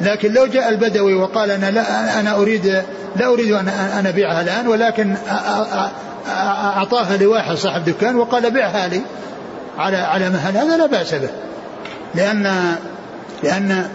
[0.00, 2.82] لكن لو جاء البدوي وقال أنا لا أنا أريد
[3.16, 5.14] لا أريد أن أبيعها الآن ولكن
[6.28, 9.00] أعطاها لواحد صاحب دكان وقال بيعها لي
[9.78, 11.28] على على مهل هذا لا بأس به.
[12.14, 12.76] لأن
[13.42, 13.88] لأن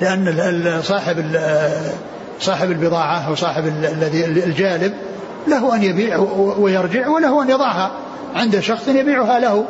[0.00, 1.18] لأن صاحب
[2.42, 4.92] صاحب البضاعة أو صاحب الذي الجالب
[5.48, 6.16] له أن يبيع
[6.58, 7.90] ويرجع وله أن يضعها.
[8.34, 9.64] عند شخص يبيعها له.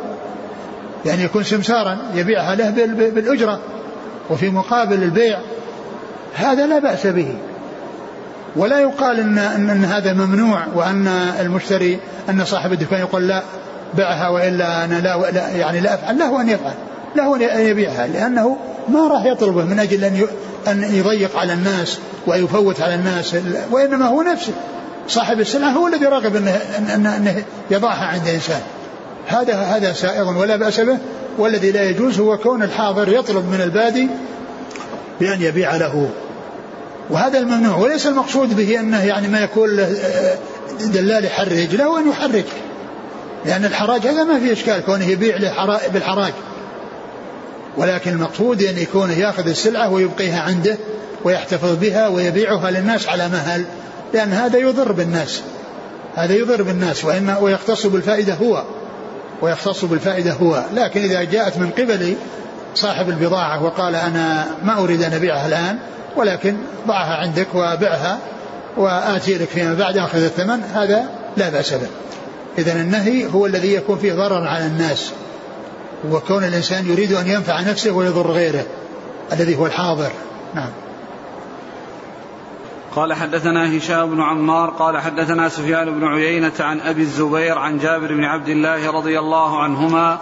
[1.07, 3.59] يعني يكون سمسارا يبيعها له بالأجرة.
[4.31, 5.39] وفي مقابل البيع
[6.35, 7.35] هذا لا بأس به.
[8.57, 11.07] ولا يقال إن, إن هذا ممنوع وأن
[11.41, 13.43] المشتري أن صاحب الدكان يقول لا
[13.95, 16.19] بعها وإلا أنا لا, لا يعني لا أفعل.
[16.19, 16.75] له أن يفعل.
[17.17, 18.57] له أن يبيعها لأنه
[18.89, 20.27] ما راح يطلبه من أجل أن
[20.69, 23.37] أن يضيق على الناس ويفوت على الناس
[23.71, 24.53] وإنما هو نفسه.
[25.09, 26.51] صاحب السلعة هو الذي راغب أنه,
[26.95, 28.61] أنه, يضعها عند إنسان.
[29.27, 30.99] هذا هذا سائغ ولا بأس به
[31.39, 34.09] والذي لا يجوز هو كون الحاضر يطلب من البادي
[35.21, 36.11] بأن يبيع له.
[37.11, 39.97] وهذا الممنوع وليس المقصود به أنه يعني ما يكون له
[40.81, 42.45] دلال يحرج له أن يحرج.
[43.47, 45.37] لأن الحراج هذا ما في إشكال كونه يبيع
[45.93, 46.33] بالحراج.
[47.77, 50.77] ولكن المقصود أن يكون يأخذ السلعة ويبقيها عنده
[51.25, 53.65] ويحتفظ بها ويبيعها للناس على مهل
[54.15, 55.43] لأن هذا يضر بالناس.
[56.15, 58.63] هذا يضر بالناس وإن ويختص بالفائدة هو
[59.43, 60.65] ويختص بالفائدة هو.
[60.75, 62.15] لكن إذا جاءت من قبل
[62.75, 65.79] صاحب البضاعة وقال أنا ما أريد أن أبيعها الآن
[66.17, 66.57] ولكن
[66.87, 68.19] ضعها عندك وبعها
[68.77, 71.05] وآتي لك فيما بعد أخذ الثمن هذا
[71.37, 71.89] لا بأس به.
[72.59, 75.13] إذا النهي هو الذي يكون فيه ضرر على الناس.
[76.11, 78.67] وكون الإنسان يريد أن ينفع نفسه ويضر غيره
[79.33, 80.11] الذي هو الحاضر.
[80.55, 80.71] نعم.
[82.97, 88.15] قال حدثنا هشام بن عمار قال حدثنا سفيان بن عيينة عن أبي الزبير عن جابر
[88.15, 90.19] بن عبد الله رضي الله عنهما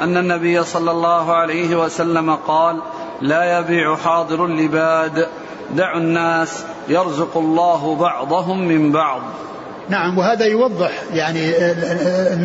[0.00, 2.80] أن النبي صلى الله عليه وسلم قال
[3.20, 5.28] لا يبيع حاضر لباد
[5.76, 9.22] دعوا الناس يرزق الله بعضهم من بعض.
[9.88, 11.56] نعم وهذا يوضح يعني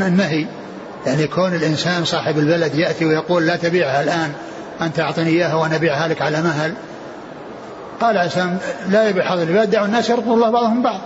[0.08, 0.48] النهي.
[1.06, 4.32] يعني كون الإنسان صاحب البلد يأتي ويقول لا تبيعها الآن
[4.82, 6.74] أنت أعطني إياها وأنا أبيعها لك على مهل.
[8.02, 8.58] قال عسام
[8.90, 11.00] لا يبيع حاضر البلد دعوا الناس يرزق الله بعضهم بعض.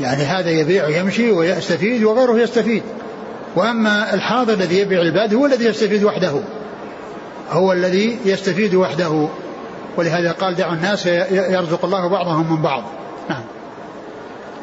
[0.00, 2.82] يعني هذا يبيع ويمشي ويستفيد وغيره يستفيد.
[3.56, 6.32] وأما الحاضر الذي يبيع الباد هو الذي يستفيد وحده.
[7.50, 9.28] هو الذي يستفيد وحده.
[9.96, 12.82] ولهذا قال دعوا الناس يرزق الله بعضهم من بعض.
[13.30, 13.42] نعم.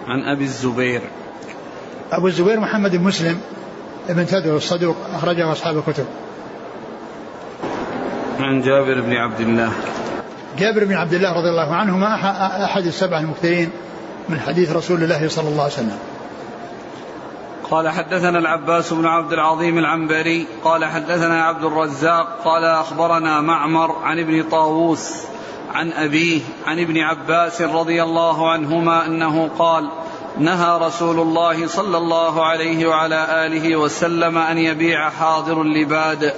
[0.07, 1.01] عن أبي الزبير.
[2.11, 3.39] أبو الزبير محمد بن مسلم.
[4.09, 6.05] ابن تدعو الصدوق أخرجه أصحاب الكتب.
[8.39, 9.71] عن جابر بن عبد الله.
[10.59, 12.15] جابر بن عبد الله رضي الله عنهما
[12.65, 13.69] أحد السبع المكثرين
[14.29, 15.99] من حديث رسول الله صلى الله عليه وسلم.
[17.71, 24.19] قال حدثنا العباس بن عبد العظيم العنبري قال حدثنا عبد الرزاق قال أخبرنا معمر عن
[24.19, 25.23] ابن طاووس
[25.73, 29.89] عن أبيه عن ابن عباس رضي الله عنهما أنه قال
[30.39, 36.33] نهى رسول الله صلى الله عليه وعلى آله وسلم أن يبيع حاضر اللباد.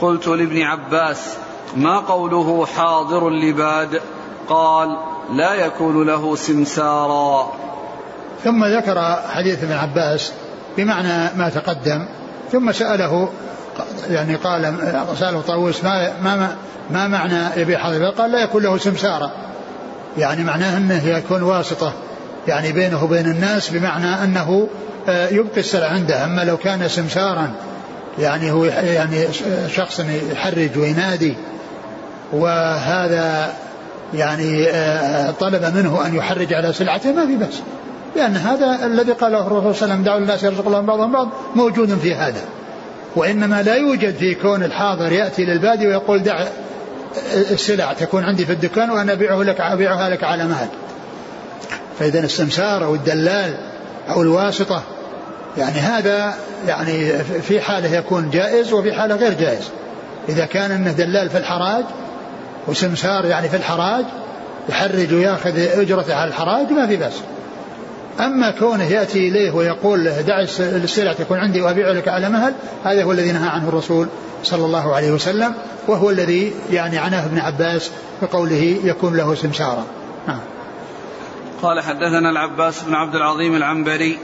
[0.00, 1.36] قلت لابن عباس
[1.76, 4.00] ما قوله حاضر اللباد؟
[4.48, 4.96] قال
[5.32, 7.52] لا يكون له سمسارا.
[8.44, 10.32] ثم ذكر حديث ابن عباس
[10.76, 12.06] بمعنى ما تقدم
[12.52, 13.28] ثم سأله
[14.10, 14.74] يعني قال
[15.18, 16.56] سأله طاووس ما ما
[16.90, 19.30] ما معنى يبيع حاضر قال لا يكون له سمسارة
[20.18, 21.92] يعني معناه إنه يكون واسطة.
[22.48, 24.68] يعني بينه وبين الناس بمعنى أنه
[25.08, 26.24] آه، يبقي السلع عنده.
[26.24, 27.52] أما لو كان سمسارا
[28.18, 29.16] يعني هو يعني
[29.68, 30.00] شخص
[30.32, 31.34] يحرج وينادي
[32.32, 33.52] وهذا
[34.14, 37.62] يعني آه، طلب منه أن يحرج على سلعته ما في بأس.
[38.16, 41.28] لأن هذا الذي قاله الرسول صلى الله عليه وسلم دعوا الناس يرزق الله بعضهم بعض
[41.56, 42.40] موجود في هذا.
[43.16, 46.44] وإنما لا يوجد في كون الحاضر يأتي للبادي ويقول دع
[47.50, 50.68] السلع تكون عندي في الدكان وأنا أبيعه لك أبيعها لك على مهل.
[51.98, 53.54] فإذا السمسار أو الدلال
[54.10, 54.82] أو الواسطة
[55.58, 56.34] يعني هذا
[56.68, 59.68] يعني في حالة يكون جائز وفي حالة غير جائز.
[60.28, 61.84] إذا كان أنه دلال في الحراج
[62.68, 64.04] وسمسار يعني في الحراج
[64.68, 67.14] يحرج ويأخذ أجرته على الحراج ما في بأس.
[68.20, 72.54] أما كونه يأتي إليه ويقول له دع السلع تكون عندي وأبيع لك على مهل
[72.84, 74.08] هذا هو الذي نهى عنه الرسول
[74.44, 75.54] صلى الله عليه وسلم
[75.88, 77.90] وهو الذي يعني عناه ابن عباس
[78.22, 79.84] بقوله يكون له سمسارا
[80.28, 80.40] نعم.
[81.62, 84.18] قال حدثنا العباس بن عبد العظيم العنبري.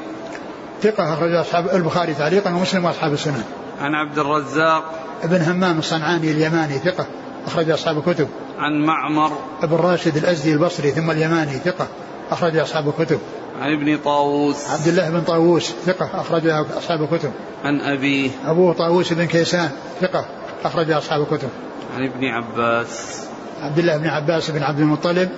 [0.83, 3.45] ثقة أخرج أصحاب البخاري تعليقا ومسلم وأصحاب السنن.
[3.81, 4.85] عن عبد الرزاق.
[5.23, 7.07] ابن همام الصنعاني اليماني ثقة
[7.47, 8.29] أخرج أصحاب الكتب.
[8.59, 9.33] عن معمر.
[9.63, 11.87] ابن راشد الأزدي البصري ثم اليماني ثقة
[12.31, 13.19] أخرج أصحاب الكتب.
[13.61, 14.71] عن ابن طاووس.
[14.71, 17.33] عبد الله بن طاووس ثقة أخرج أصحاب الكتب.
[17.65, 18.31] عن أبيه.
[18.47, 20.25] أبوه طاووس بن كيسان ثقة
[20.65, 21.49] أخرج أصحاب الكتب.
[21.97, 23.23] عن ابن عباس.
[23.63, 25.29] عبد الله بن عباس بن عبد المطلب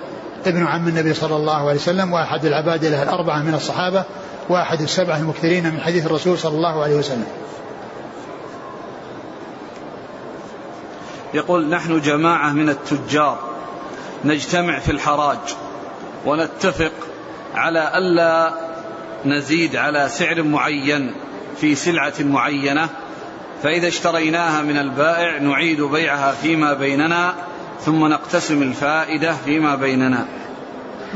[0.47, 4.03] ابن عم النبي صلى الله عليه وسلم وأحد العباد له الأربعة من الصحابة
[4.49, 7.27] وأحد السبعة المكثرين من حديث الرسول صلى الله عليه وسلم.
[11.33, 13.39] يقول نحن جماعة من التجار
[14.25, 15.55] نجتمع في الحراج
[16.25, 16.91] ونتفق
[17.55, 18.53] على ألا
[19.25, 21.15] نزيد على سعر معين
[21.57, 22.89] في سلعة معينة
[23.63, 27.33] فإذا اشتريناها من البائع نعيد بيعها فيما بيننا
[27.81, 30.25] ثم نقتسم الفائدة فيما بيننا.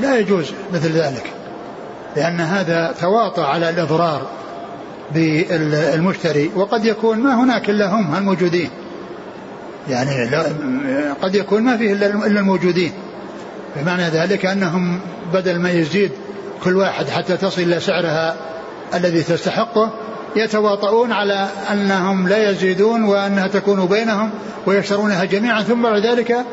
[0.01, 1.33] لا يجوز مثل ذلك
[2.15, 4.27] لأن هذا تواطؤ على الإضرار
[5.11, 8.69] بالمشتري وقد يكون ما هناك إلا هم الموجودين.
[9.89, 10.35] يعني
[11.21, 12.91] قد يكون ما فيه إلا الموجودين.
[13.75, 14.99] بمعنى ذلك أنهم
[15.33, 16.11] بدل ما يزيد
[16.63, 18.35] كل واحد حتى تصل إلى سعرها
[18.93, 19.93] الذي تستحقه
[20.35, 24.29] يتواطؤون على أنهم لا يزيدون وأنها تكون بينهم
[24.65, 26.45] ويشترونها جميعا ثم بعد ذلك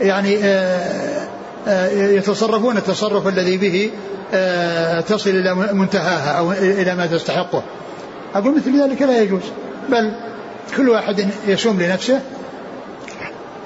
[0.00, 1.28] يعني آه،
[1.68, 3.90] آه، يتصرفون التصرف الذي به
[4.34, 7.62] آه، تصل إلى منتهاها أو إلى ما تستحقه.
[8.34, 9.42] أقول مثل ذلك لا يجوز
[9.88, 10.12] بل
[10.76, 12.20] كل واحد يسوم لنفسه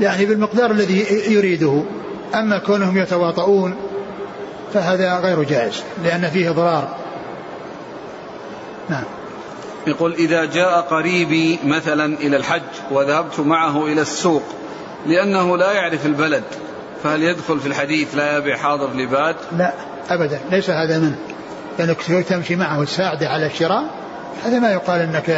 [0.00, 1.82] يعني بالمقدار الذي يريده.
[2.34, 3.74] أما كونهم يتواطؤون
[4.74, 6.96] فهذا غير جائز لأن فيه ضرار.
[8.90, 9.17] نعم.
[9.88, 14.42] يقول إذا جاء قريبي مثلا إلى الحج وذهبت معه إلى السوق
[15.06, 16.42] لأنه لا يعرف البلد
[17.04, 19.72] فهل يدخل في الحديث لا يبيع حاضر لباد؟ لا
[20.10, 21.18] أبدا ليس هذا منه
[21.78, 23.84] لأنك تمشي معه تساعده على الشراء
[24.44, 25.30] هذا ما يقال أنك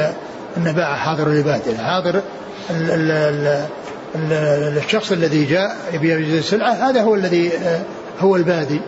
[0.57, 1.77] أن باع حاضر لباد.
[1.79, 2.23] حاضر
[2.71, 3.67] ال ال
[4.15, 7.53] ال الشخص الذي جاء يبيع السلعة هذا هو الذي
[8.21, 8.81] هو البادي.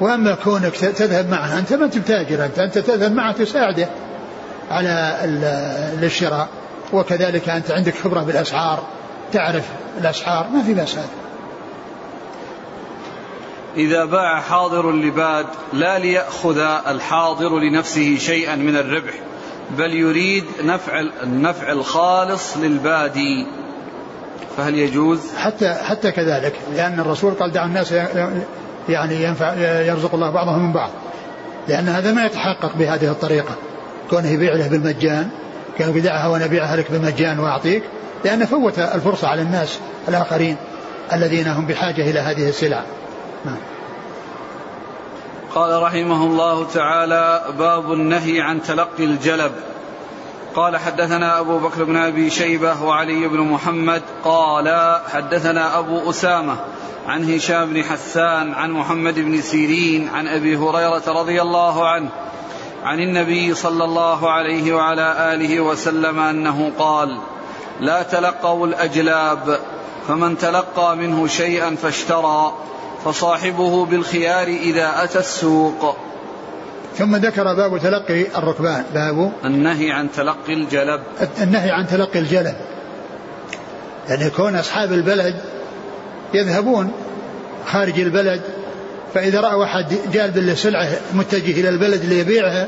[0.00, 3.88] وأما كونك تذهب معه أنت ما أنت بتاجر أنت أنت تذهب معه تساعده
[4.70, 5.18] على
[6.02, 6.48] الشراء
[6.92, 8.82] وكذلك أنت عندك خبرة بالأسعار
[9.32, 9.64] تعرف
[10.00, 11.08] الأسعار ما في بأس هذا.
[13.76, 19.12] إذا باع حاضر لباد لا ليأخذ الحاضر لنفسه شيئا من الربح
[19.78, 23.46] بل يريد نفع النفع الخالص للبادي.
[24.56, 27.92] فهل يجوز؟ حتى حتى كذلك لأن الرسول قال دعوا الناس
[28.88, 30.90] يعني ينفع يرزق الله بعضهم من بعض
[31.68, 33.54] لأن هذا ما يتحقق بهذه الطريقة.
[34.10, 35.30] كونه يبيع له بالمجان
[35.78, 37.82] كان بدعها وأنا أبيعها لك بالمجان وأعطيك
[38.24, 40.56] لأن فوت الفرصة على الناس الآخرين
[41.12, 42.82] الذين هم بحاجة إلى هذه السلع.
[43.44, 43.58] نعم.
[45.54, 49.52] قال رحمه الله تعالى باب النهي عن تلقي الجلب
[50.54, 56.56] قال حدثنا أبو بكر بن أبي شيبة وعلي بن محمد قال حدثنا أبو أسامة
[57.06, 62.08] عن هشام بن حسان عن محمد بن سيرين عن أبي هريرة رضي الله عنه
[62.84, 67.18] عن النبي صلى الله عليه وعلى آله وسلم أنه قال
[67.80, 69.58] لا تلقوا الأجلاب
[70.08, 72.54] فمن تلقى منه شيئا فاشترى
[73.04, 75.96] فصاحبه بالخيار إذا أتى السوق.
[76.96, 81.00] ثم ذكر باب تلقي الركبان باب النهي عن تلقي الجلب.
[81.42, 82.54] النهي عن تلقي الجلب.
[84.08, 85.40] يعني كون أصحاب البلد
[86.34, 86.92] يذهبون
[87.66, 88.42] خارج البلد
[89.14, 92.66] فإذا رأوا أحد جالب السلعة متجه إلى البلد ليبيعها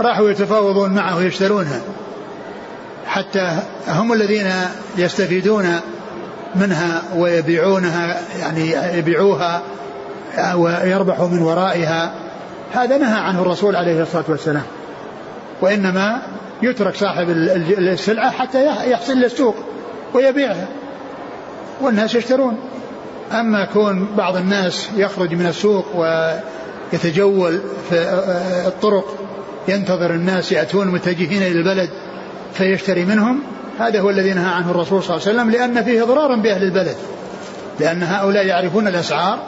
[0.00, 1.80] راحوا يتفاوضون معه ويشترونها.
[3.06, 4.46] حتى هم الذين
[4.96, 5.80] يستفيدون
[6.54, 9.62] منها ويبيعونها يعني يبيعوها
[10.54, 12.12] ويربحوا من ورائها.
[12.72, 14.64] هذا نهى عنه الرسول عليه الصلاة والسلام.
[15.60, 16.22] وإنما
[16.62, 17.30] يترك صاحب
[17.78, 19.56] السلعة حتى يحصل للسوق
[20.14, 20.66] ويبيعها.
[21.80, 22.58] والناس يشترون.
[23.34, 27.94] أما كون بعض الناس يخرج من السوق ويتجول في
[28.66, 29.14] الطرق
[29.68, 31.90] ينتظر الناس يأتون متجهين إلى البلد
[32.54, 33.42] فيشتري منهم
[33.78, 36.96] هذا هو الذي نهى عنه الرسول صلى الله عليه وسلم لأن فيه ضرارا بأهل البلد.
[37.80, 39.38] لأن هؤلاء يعرفون الأسعار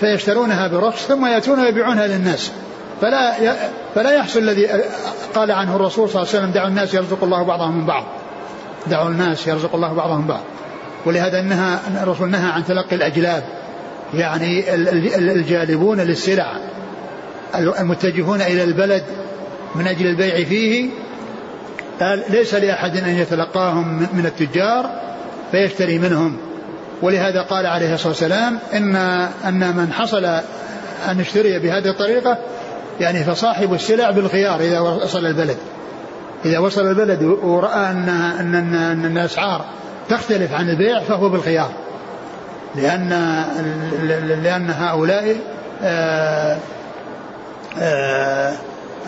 [0.00, 2.50] فيشترونها برخص ثم يأتون ويبيعونها للناس.
[3.00, 3.54] فلا
[3.94, 4.68] فلا يحصل الذي
[5.34, 8.04] قال عنه الرسول صلى الله عليه وسلم دعوا الناس يرزق الله بعضهم من بعض.
[8.86, 10.40] دعوا الناس يرزق الله بعضهم بعض.
[11.06, 13.42] ولهذا نهى الرسول نهى عن تلقي الأجلاب
[14.14, 14.74] يعني
[15.16, 16.52] الجالبون للسلع
[17.54, 19.02] المتجهون إلى البلد
[19.74, 20.90] من أجل البيع فيه.
[22.00, 24.90] قال ليس لأحد أن يتلقاهم من التجار
[25.50, 26.36] فيشتري منهم.
[27.02, 28.96] ولهذا قال عليه الصلاة والسلام إن
[29.44, 30.24] أن من حصل
[31.10, 32.38] أن يشتري بهذه الطريقة
[33.00, 35.56] يعني فصاحب السلع بالخيار إذا وصل البلد.
[36.44, 38.08] إذا وصل البلد ورأى أن
[38.40, 39.64] أن أن, الأسعار
[40.10, 41.70] تختلف عن البيع فهو بالخيار.
[42.76, 43.08] لأن
[44.42, 45.36] لأن هؤلاء
[45.82, 46.58] آآ آه،
[47.78, 48.52] آآ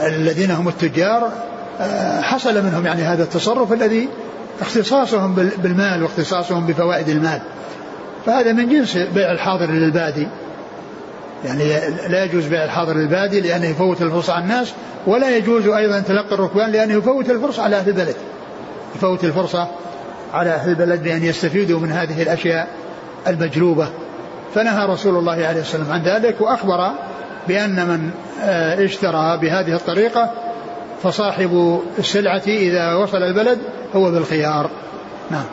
[0.00, 1.32] آه، الذين هم التجار
[1.80, 4.08] آه، حصل منهم يعني هذا التصرف الذي
[4.60, 7.40] اختصاصهم بالمال واختصاصهم بفوائد المال.
[8.26, 10.28] فهذا من جنس بيع الحاضر للبادي.
[11.44, 11.64] يعني
[12.08, 14.72] لا يجوز بيع الحاضر للبادي لأنه يفوت الفرصة على الناس
[15.06, 18.16] ولا يجوز أيضا تلقي الركبان لأنه يفوت الفرصة على أهل البلد.
[18.96, 19.68] يفوت الفرصة
[20.32, 22.68] على أهل البلد بأن يستفيدوا من هذه الأشياء
[23.26, 23.88] المجلوبة
[24.54, 26.92] فنهى رسول الله عليه وسلم عن ذلك وأخبر
[27.48, 28.10] بأن من
[28.42, 30.30] آه، اشترى بهذه الطريقة
[31.02, 33.58] فصاحب السلعة إذا وصل البلد
[33.94, 34.70] هو بالخيار.
[35.30, 35.44] نعم.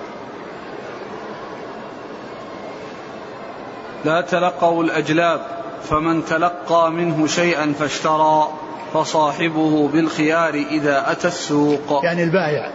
[4.05, 5.41] لا تلقوا الأجلاب
[5.83, 8.47] فمن تلقى منه شيئا فاشترى
[8.93, 12.01] فصاحبه بالخيار إذا أتى السوق.
[12.03, 12.71] يعني البائع.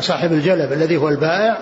[0.00, 1.58] صاحب الجلب الذي هو البائع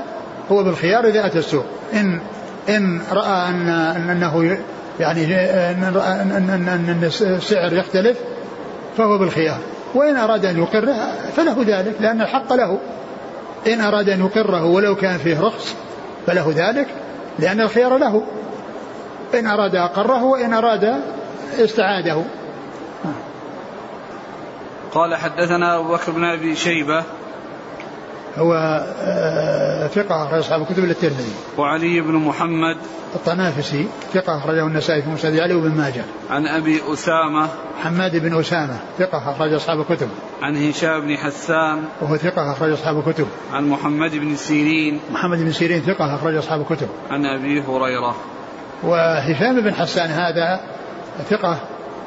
[0.53, 1.65] هو بالخيار إذا أتى السوق.
[1.93, 2.21] إن
[2.69, 3.69] إن رأى أن
[4.11, 4.59] أنه
[5.01, 5.25] يعني
[5.71, 8.19] أن, أن, أن السعر يختلف
[8.97, 9.59] فهو بالخيار.
[9.95, 10.97] وإن أراد أن يقره
[11.37, 12.79] فله ذلك لأن الحق له.
[13.67, 15.75] إن أراد أن يقره ولو كان فيه رخص
[16.27, 16.87] فله ذلك
[17.39, 18.23] لأن الخيار له.
[19.35, 20.95] إن أراد أقره وإن أراد
[21.59, 22.23] استعاده.
[24.93, 27.05] قال حدثنا أبو بكر بن أبي شيبة
[28.39, 28.55] هو
[29.01, 31.33] آه، ثقة أخرج أصحاب الكتب الترمذي.
[31.59, 32.77] وعلي بن محمد
[33.15, 36.05] الطنافسي ثقة أخرجه النسائي في مسند علي وابن ماجه.
[36.31, 37.49] عن أبي أسامة
[37.83, 40.09] حماد بن أسامة ثقة أخرج أصحاب الكتب.
[40.43, 43.27] عن هشام بن حسان وهو ثقة أخرج أصحاب الكتب.
[43.53, 46.89] عن محمد بن سيرين محمد بن سيرين ثقة أخرج أصحاب الكتب.
[47.11, 48.15] عن أبي هريرة.
[48.83, 50.61] وهشام بن حسان هذا
[51.31, 51.59] ثقة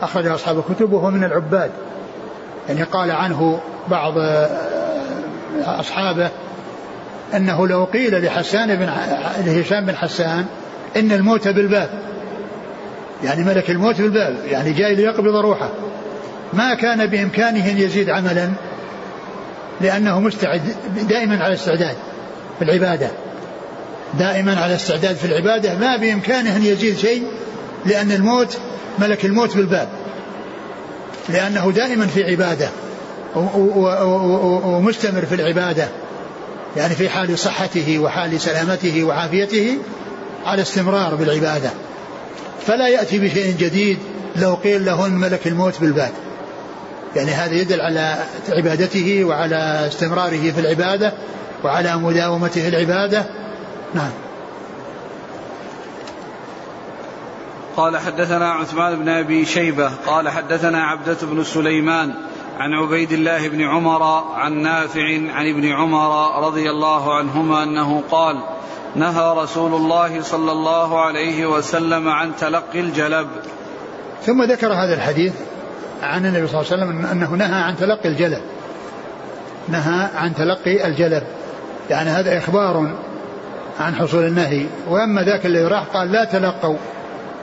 [0.02, 1.72] أخرج أصحاب الكتب وهو من العباد
[2.70, 4.14] يعني قال عنه بعض
[5.66, 6.30] أصحابه
[7.36, 8.90] أنه لو قيل لحسان بن
[9.46, 10.46] لهشام بن حسان
[10.96, 11.90] إن الموت بالباب
[13.24, 15.70] يعني ملك الموت بالباب يعني جاي ليقبض روحه.
[16.54, 18.50] ما كان بإمكانه أن يزيد عملا
[19.82, 20.62] لأنه مستعد
[21.10, 21.96] دائما على استعداد
[22.60, 23.12] في العبادة.
[24.20, 27.24] دائما على استعداد في العبادة ما بإمكانه أن يزيد شيء
[27.86, 28.58] لأن الموت
[29.00, 29.88] ملك الموت بالباب.
[31.30, 32.70] لأنه دائما في عبادة.
[33.36, 35.88] ومستمر في العبادة.
[36.78, 39.78] يعني في حال صحته وحال سلامته وعافيته
[40.46, 41.70] على استمرار بالعبادة.
[42.68, 43.98] فلا يأتي بشيء جديد
[44.36, 46.12] لو قيل له ملك الموت بالباب.
[47.16, 48.16] يعني هذا يدل على
[48.50, 51.14] عبادته وعلى استمراره في العبادة
[51.64, 53.26] وعلى مداومته العبادة.
[53.94, 54.12] نعم.
[57.78, 62.14] قال حدثنا عثمان بن أبي شيبة قال حدثنا عبدة بن سليمان
[62.60, 64.04] عن عبيد الله بن عمر
[64.36, 68.38] عن نافع عن ابن عمر رضي الله عنهما أنه قال
[68.96, 73.28] نهى رسول الله صلى الله عليه وسلم عن تلقي الجلب.
[74.24, 75.34] ثم ذكر هذا الحديث
[76.02, 78.42] عن النبي صلى الله عليه وسلم أنه نهى عن تلقي الجلب.
[79.68, 81.24] نهى عن تلقي الجلب.
[81.90, 82.96] يعني هذا إخبار
[83.80, 84.66] عن حصول النهي.
[84.90, 86.78] وأما ذاك الذي راح قال لا تلقوا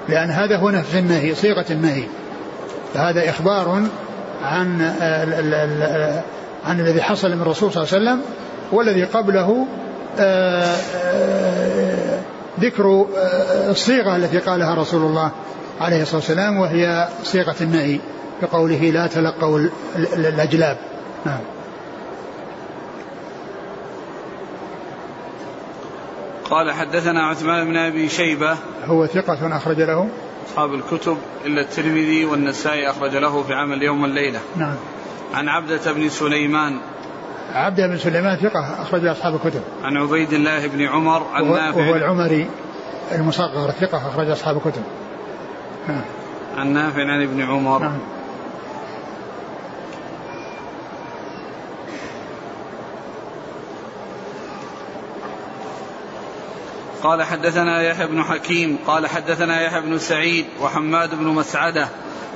[0.09, 2.05] لأن هذا هو نفس النهي صيغة النهي.
[2.95, 3.83] فهذا إخبار
[4.45, 4.83] عن
[6.65, 8.23] عن الذي حصل من الرسول صلى الله عليه وسلم
[8.73, 9.67] والذي قبله
[10.19, 12.21] آه، آه،
[12.61, 15.31] ذكر آه، الصيغة التي قالها رسول الله
[15.81, 18.01] عليه الصلاة والسلام وهي صيغة النهي
[18.43, 20.77] بقوله لا تلقوا الأجلاب.
[21.27, 21.41] نعم.
[26.51, 28.57] قال حدثنا عثمان بن أبي شيبة.
[28.87, 30.09] هو ثقة أخرج له.
[30.49, 34.75] أصحاب الكتب إلا الترمذي والنسائي أخرج له في عمل اليوم والليلة نعم.
[35.35, 36.79] عن عبدة بن سليمان.
[37.53, 39.61] عبدة بن سليمان ثقة أخرج أصحاب الكتب.
[39.85, 41.81] عن عبيد الله بن عمر عن نافع.
[41.81, 42.49] وهو العمري
[43.13, 44.83] المصغر ثقة أخرج أصحاب الكتب.
[45.89, 46.05] نعم.
[46.57, 47.79] عن نافع عن ابن عمر.
[47.79, 47.99] نعم.
[57.05, 61.89] قال حدثنا يحيى بن حكيم قال حدثنا يحيى بن سعيد وحماد بن مسعدة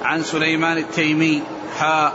[0.02, 1.42] عن سليمان التيمي
[1.78, 2.12] حاء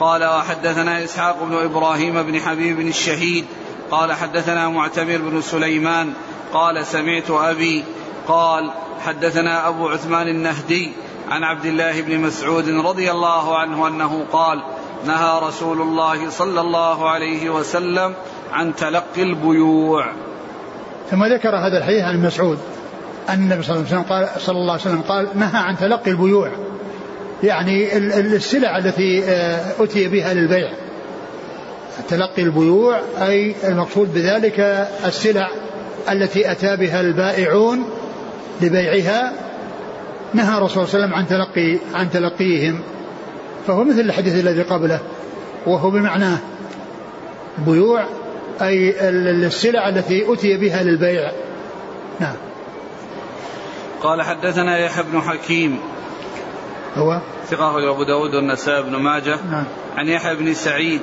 [0.00, 3.44] قال وحدثنا إسحاق بن إبراهيم بن حبيب بن الشهيد
[3.90, 6.12] قال حدثنا معتمر بن سليمان
[6.52, 7.84] قال سمعت أبي
[8.28, 8.70] قال
[9.06, 10.92] حدثنا أبو عثمان النهدي
[11.30, 14.62] عن عبد الله بن مسعود رضي الله عنه أنه قال
[15.06, 18.14] نهى رسول الله صلى الله عليه وسلم
[18.52, 20.12] عن تلقي البيوع.
[21.10, 22.58] ثم ذكر هذا الحديث عن مسعود
[23.28, 26.10] أن النبي صلى الله عليه وسلم قال صلى الله عليه وسلم قال نهى عن تلقي
[26.10, 26.50] البيوع.
[27.42, 30.70] يعني السلع التي آه، أتي بها للبيع.
[32.08, 34.60] تلقي البيوع أي المقصود بذلك
[35.04, 35.48] السلع
[36.10, 37.84] التي أتى بها البائعون
[38.60, 39.32] لبيعها.
[40.34, 42.80] نهى الرسول صلى الله عليه وسلم عن تلقي عن تلقيهم.
[43.66, 45.00] فهو مثل الحديث الذي قبله.
[45.66, 46.38] وهو بمعناه
[47.58, 48.04] بيوع
[48.62, 49.08] أي
[49.46, 51.32] السلع التي أتي بها للبيع.
[52.20, 52.36] نعم.
[54.02, 55.78] قال حدثنا يحيى بن حكيم.
[56.94, 59.38] هو؟ ثقة أبو داود والنسائي بن ماجه.
[59.50, 59.64] نعم.
[59.96, 61.00] عن يحيى بن سعيد.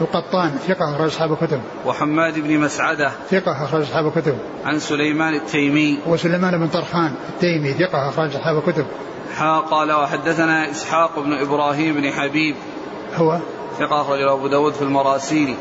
[0.00, 1.60] القطان ثقة أخرج أصحاب الكتب.
[1.86, 3.10] وحماد بن مسعدة.
[3.30, 4.38] ثقة أخرج أصحاب الكتب.
[4.64, 5.98] عن سليمان التيمي.
[6.06, 8.86] وسليمان بن طرخان التيمي ثقة أخرج أصحاب الكتب.
[9.36, 12.56] حا قال وحدثنا إسحاق بن إبراهيم بن حبيب.
[13.14, 13.38] هو؟
[13.78, 15.54] ثقة أخرج أبو داود في المراسيل.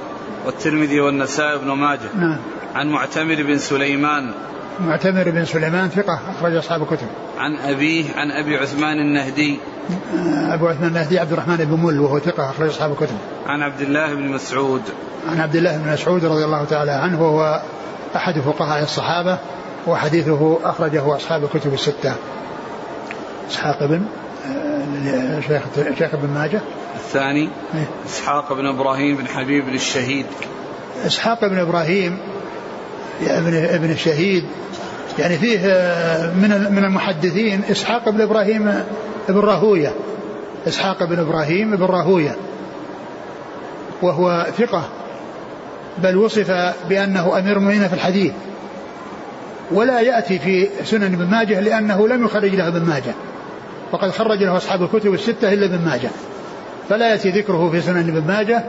[0.46, 2.10] والترمذي والنسائي بن ماجه.
[2.16, 2.38] نعم.
[2.76, 4.32] عن معتمر بن سليمان.
[4.80, 7.08] معتمر بن سليمان ثقة أخرج أصحاب الكتب.
[7.38, 9.60] عن أبيه عن أبي عثمان النهدي.
[10.54, 13.18] أبو عثمان النهدي عبد الرحمن بن مل وهو ثقة أخرج أصحاب الكتب.
[13.48, 14.82] عن عبد الله بن مسعود.
[15.30, 17.62] عن عبد الله بن مسعود رضي الله تعالى عنه وهو
[18.16, 19.38] أحد فقهاء الصحابة
[19.88, 22.16] وحديثه أخرجه أصحاب الكتب الستة.
[23.50, 24.02] إسحاق بن
[25.08, 25.62] آه، شيخ
[25.98, 26.62] شيخ ابن ماجه.
[26.96, 30.26] الثاني إيه؟ إسحاق بن إبراهيم بن حبيب بن الشهيد.
[31.06, 32.18] إسحاق بن إبراهيم
[33.22, 34.46] ابن ابن الشهيد.
[35.20, 38.84] يعني فيه آه، من من المحدثين إسحاق بن إبراهيم
[39.30, 39.94] بن راهوية.
[40.68, 42.36] إسحاق بن إبراهيم بن راهوية.
[44.02, 44.84] وهو ثقة
[45.98, 46.52] بل وصف
[46.90, 48.32] بأنه أمير المؤمنين في الحديث.
[49.72, 53.14] ولا يأتي في سنن ابن ماجه لأنه لم يخرج له ابن ماجه.
[53.92, 56.10] وقد خرج له أصحاب الكتب الستة إلا ابن ماجه.
[56.90, 58.64] فلا يأتي ذكره في سنن ابن ماجه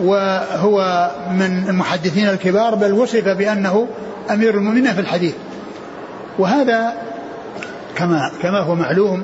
[0.00, 3.88] وهو من المحدثين الكبار بل وصف بأنه
[4.30, 5.34] أمير المؤمنين في الحديث.
[6.38, 6.92] وهذا
[7.96, 9.22] كما كما هو معلوم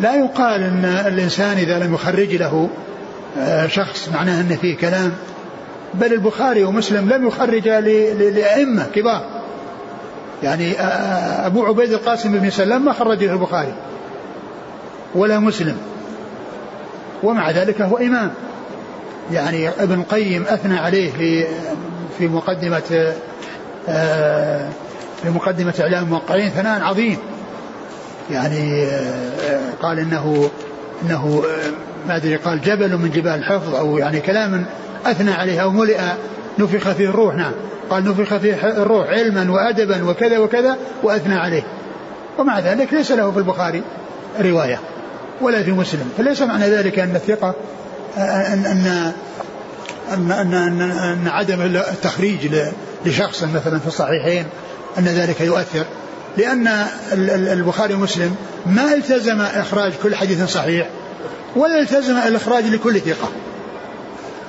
[0.00, 2.68] لا يقال إن الإنسان إذا لم يخرج له
[3.38, 5.12] آه، شخص معناه إن فيه كلام
[5.94, 9.24] بل البخاري ومسلم لم يخرج لأئمة كبار.
[10.42, 13.72] يعني آه، آه، أبو عبيد القاسم بن سلام ما خرج له البخاري
[15.14, 15.76] ولا مسلم.
[17.22, 18.30] ومع ذلك هو إمام.
[19.32, 21.46] يعني ابن القيم أثنى عليه في
[22.18, 23.14] في مقدمة
[25.22, 27.16] في مقدمة إعلام الموقعين ثناء عظيم.
[28.30, 28.86] يعني
[29.82, 30.50] قال إنه
[31.02, 31.42] إنه
[32.08, 34.64] ما أدري قال جبل من جبال الحفظ أو يعني كلام
[35.06, 36.00] أثنى عليه أو ملئ
[36.58, 37.52] نفخ فيه الروح نعم.
[37.90, 41.62] قال نفخ فيه الروح علما وأدبا وكذا وكذا وأثنى عليه.
[42.38, 43.82] ومع ذلك ليس له في البخاري
[44.40, 44.80] رواية.
[45.40, 46.10] ولا في مسلم.
[46.18, 47.54] فليس معنى ذلك أن الثقة
[48.16, 49.12] ان ان
[50.12, 52.54] ان, أن, أن, أن عدم التخريج
[53.06, 54.46] لشخص مثلا في الصحيحين
[54.98, 55.84] أن ذلك يؤثر.
[56.36, 56.68] لأن
[57.28, 58.34] البخاري ومسلم
[58.66, 60.88] ما التزم إخراج كل حديث صحيح
[61.56, 63.28] ولا التزم الإخراج لكل ثقة.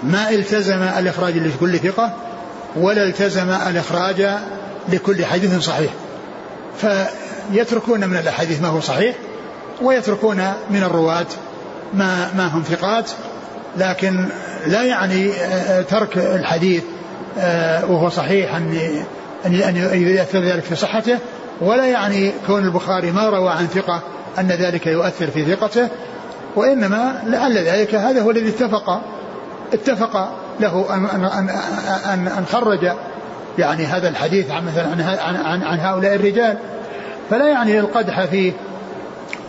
[0.04, 2.14] ما التزم الإخراج لكل ثقة
[2.76, 4.28] ولا التزم الإخراج
[4.90, 5.92] لكل حديث صحيح.
[6.82, 9.16] فيتركون من الأحاديث ما هو صحيح
[9.82, 10.38] ويتركون
[10.70, 11.26] من الرواة
[11.94, 13.12] ما ما هم ثقات
[13.78, 14.26] لكن
[14.68, 16.84] لا يعني آه، ترك الحديث
[17.40, 18.78] آه، وهو صحيح أن
[19.46, 21.18] أن يؤثر ذلك في صحته
[21.62, 24.02] ولا يعني كون البخاري ما روى عن ثقة
[24.40, 25.90] أن ذلك يؤثر في ثقته
[26.56, 29.02] وإنما لعل ذلك هذا هو الذي اتفق
[29.74, 31.50] اتفق له أن أن
[32.14, 32.92] أن, أن خرج
[33.58, 34.88] يعني هذا الحديث عن مثلا
[35.24, 36.58] عن, عن, عن هؤلاء الرجال.
[37.30, 38.54] فلا يعني القدح فيه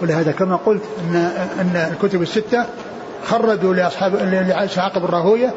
[0.02, 1.16] ولهذا كما قلت ان
[1.60, 2.64] إن الكتب الستة
[3.26, 5.54] خرجوا لاصحاب لاسحاق بن راهويه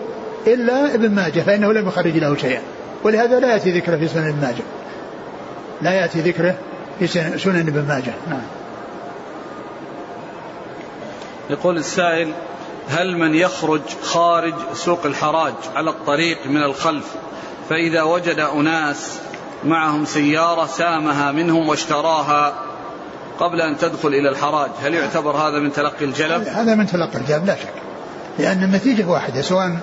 [0.48, 2.62] إلا ابن ماجه فإنه لم يخرج له شيئا.
[3.04, 4.64] ولهذا لا يأتي ذكره في سنن ابن ماجه.
[5.82, 6.56] لا يأتي ذكره
[7.00, 7.08] في
[7.38, 8.14] سنن ابن ماجه.
[8.30, 8.42] نعم.
[11.50, 12.34] يقول السائل
[12.90, 17.16] هل من يخرج خارج سوق الحراج على الطريق من الخلف
[17.70, 19.20] فإذا وجد أناس
[19.64, 22.54] معهم سيارة سامها منهم واشتراها
[23.40, 27.46] قبل أن تدخل إلى الحراج هل يعتبر هذا من تلقي الجلب؟ هذا من تلقي الجلب
[27.46, 27.74] لا شك.
[28.40, 29.78] لأن النتيجة واحدة سواء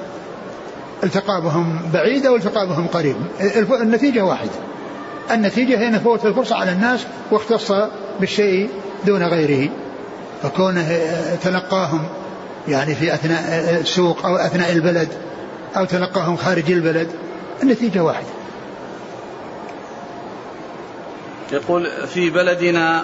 [1.05, 3.17] التقى بهم بعيد أو التقى بهم قريب
[3.81, 4.51] النتيجة واحدة.
[5.31, 7.73] النتيجة هي فوت الفرصة على الناس واختص
[8.21, 8.71] بالشيء
[9.07, 9.71] دون غيره.
[10.43, 11.01] فكونه
[11.43, 12.09] تلقاهم
[12.69, 15.09] يعني في أثناء السوق أو أثناء البلد
[15.77, 17.09] أو تلقاهم خارج البلد
[17.63, 18.27] النتيجة واحدة.
[21.53, 23.03] يقول في بلدنا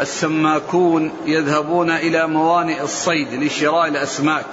[0.00, 4.44] السماكون يذهبون إلى موانئ الصيد لشراء الأسماك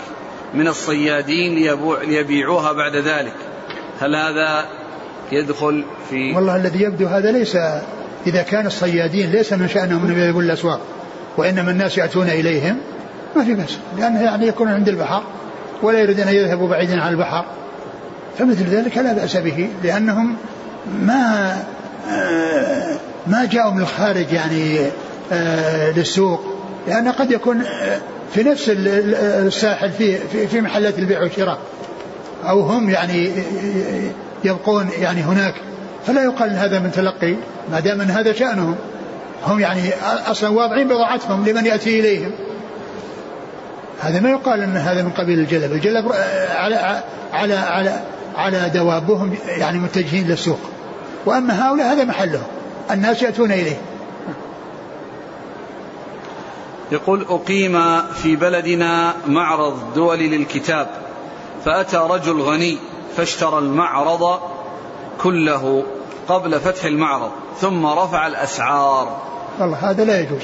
[0.54, 3.36] من الصيادين ليبيعوها بعد ذلك.
[4.00, 4.66] هل هذا
[5.32, 7.58] يدخل في والله الذي يبدو هذا ليس
[8.28, 10.82] إذا كان الصيادين ليس من شأنهم أن يذهبوا الأسواق
[11.38, 12.78] وإنما الناس يأتون إليهم
[13.36, 15.24] ما في بس لأنه يعني يكون عند البحر
[15.84, 17.46] ولا يريدون أن يذهبوا بعيدا عن البحر.
[18.38, 20.36] فمثل ذلك لا بأس به لأنهم
[21.02, 21.58] ما
[22.10, 24.78] آه، ما جاءوا من الخارج يعني
[25.96, 26.42] للسوق
[26.88, 28.00] لأن قد يكون آه،
[28.34, 30.18] في نفس الساحل في
[30.48, 31.58] في محلات البيع والشراء
[32.50, 33.32] أو هم يعني
[34.44, 35.54] يبقون يعني هناك
[36.08, 37.36] فلا يقال هذا من تلقي
[37.72, 38.76] ما دام أن هذا شأنهم
[39.48, 39.90] هم يعني
[40.28, 42.32] أصلا واضعين بضاعتهم لمن يأتي إليهم
[44.02, 46.12] هذا ما يقال أن هذا من قبيل الجلب، الجلب
[46.56, 47.04] على
[47.34, 48.00] على على
[48.36, 50.60] على دوابهم يعني متجهين للسوق.
[51.26, 52.44] وأما هؤلاء هذا محلهم،
[52.92, 53.78] الناس يأتون إليه.
[56.92, 60.88] يقول أقيم في بلدنا معرض دولي للكتاب
[61.66, 62.78] فأتى رجل غني
[63.18, 64.40] فاشترى المعرض
[65.22, 65.84] كله
[66.28, 69.22] قبل فتح المعرض ثم رفع الأسعار.
[69.60, 70.44] والله هذا لا يجوز.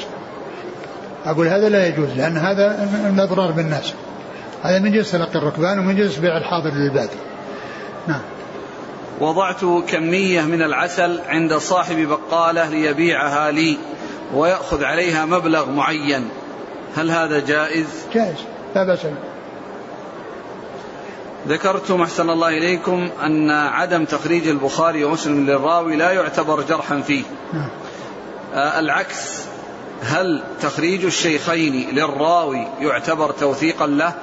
[1.27, 3.93] أقول هذا لا يجوز لأن هذا من أضرار بالناس
[4.63, 7.09] هذا من جنس تلقي الركبان ومن جنس بيع الحاضر للباد
[8.07, 8.21] نعم
[9.19, 13.77] وضعت كمية من العسل عند صاحب بقالة ليبيعها لي
[14.33, 16.29] ويأخذ عليها مبلغ معين
[16.97, 18.35] هل هذا جائز؟ جائز
[18.75, 18.99] لا بأس
[21.47, 27.23] ذكرتم أحسن الله إليكم أن عدم تخريج البخاري ومسلم للراوي لا يعتبر جرحا فيه
[27.53, 27.69] نعم.
[28.53, 29.45] آه العكس
[30.03, 34.13] هل تخريج الشيخين للراوي يعتبر توثيقا له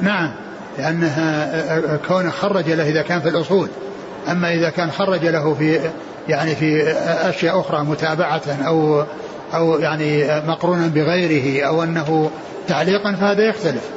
[0.00, 0.34] نعم
[0.78, 3.68] لأنها كونه خرج له إذا كان في الأصول
[4.28, 5.90] أما إذا كان خرج له في
[6.28, 6.82] يعني في
[7.28, 9.04] أشياء أخرى متابعة أو
[9.54, 12.30] أو يعني مقرونا بغيره أو أنه
[12.68, 13.90] تعليقا فهذا يختلف.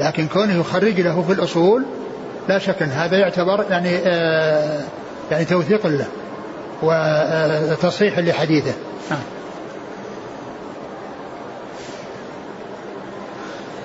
[0.00, 1.84] لكن كونه يخرج له في الأصول
[2.48, 4.80] لا شك أن هذا يعتبر يعني آه
[5.30, 6.06] يعني توثيق له
[6.82, 8.72] وتصحيح لحديثه.
[9.10, 9.20] نعم.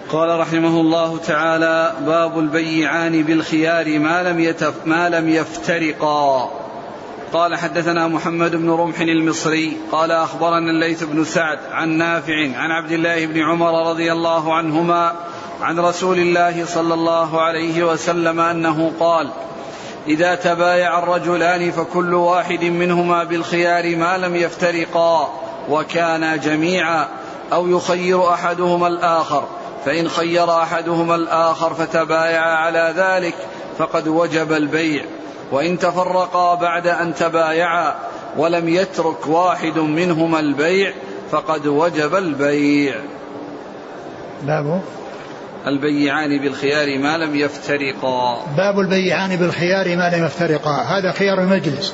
[0.09, 6.64] قال رحمه الله تعالى باب البيعان بالخيار ما لم يتف ما لم يفترقا.
[7.35, 12.91] قال حدثنا محمد بن رمح المصري قال أخبرنا الليث بن سعد عن نافع عن عبد
[12.91, 15.13] الله بن عمر رضي الله عنهما
[15.61, 19.29] عن رسول الله صلى الله عليه وسلم أنه قال
[20.07, 25.33] إذا تبايع الرجلان فكل واحد منهما بالخيار ما لم يفترقا
[25.69, 27.07] وكانا جميعا
[27.53, 29.47] أو يخير أحدهما الآخر
[29.85, 33.35] فإن خير أحدهما الآخر فتبايع على ذلك
[33.77, 35.05] فقد وجب البيع.
[35.51, 37.95] وإن تفرقا بعد أن تبايعا
[38.37, 40.93] ولم يترك واحد منهما البيع
[41.31, 42.95] فقد وجب البيع.
[44.43, 44.81] باب؟
[45.67, 48.45] البيعان بالخيار ما لم يفترقا.
[48.57, 50.81] باب البيعان بالخيار ما لم يفترقا.
[50.81, 51.93] هذا خيار المجلس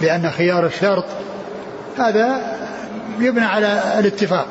[0.00, 1.04] لأن خيار الشرط
[1.98, 2.56] هذا
[3.20, 4.46] يبنى على الاتفاق.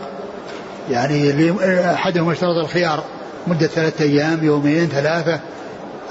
[0.89, 1.51] يعني
[1.93, 3.03] أحدهم اشترط الخيار
[3.47, 5.39] مدة ثلاثة أيام يومين ثلاثة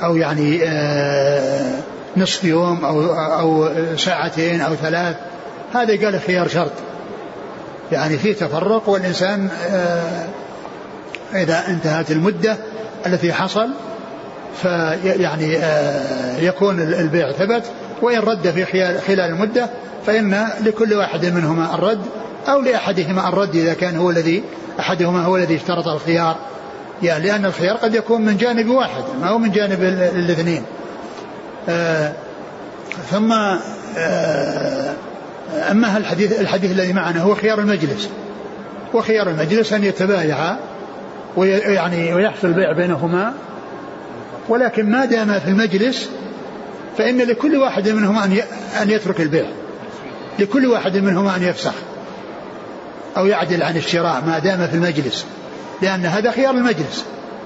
[0.03, 1.81] أو يعني آه،
[2.17, 5.17] نصف يوم أو أو ساعتين أو ثلاث
[5.75, 6.73] هذا قال خيار شرط.
[7.93, 10.27] يعني في تفرق والإنسان آه،
[11.35, 12.57] إذا انتهت المدة
[13.07, 13.69] التي حصل
[14.63, 17.63] فيعني آه، يكون البيع ثبت
[18.03, 18.65] وإن رد في
[19.01, 19.71] خلال المدة
[20.07, 22.01] فإن لكل واحد منهما الرد
[22.49, 24.43] أو لأحدهما الرد إذا كان هو الذي
[24.81, 26.37] أحدهما هو الذي اشترط الخيار.
[27.03, 29.83] يعني لأن الخيار قد يكون من جانب واحد ما هو من جانب
[30.17, 30.63] الاثنين.
[33.11, 33.33] ثم
[33.99, 34.95] آه
[35.71, 38.09] أما الحديث الحديث الذي معنا هو خيار المجلس.
[38.95, 40.59] وخيار المجلس أن يتبايعا
[41.37, 43.35] ويعني ويحصل البيع بينهما.
[44.49, 46.09] ولكن ما دام في المجلس
[46.99, 48.39] فإن لكل واحد منهما أن
[48.83, 49.47] أن يترك البيع.
[50.39, 51.75] لكل واحد منهما أن يفسخ
[53.17, 55.27] أو يعدل عن الشراء ما دام في المجلس.
[55.83, 57.05] لأن هذا خيار المجلس.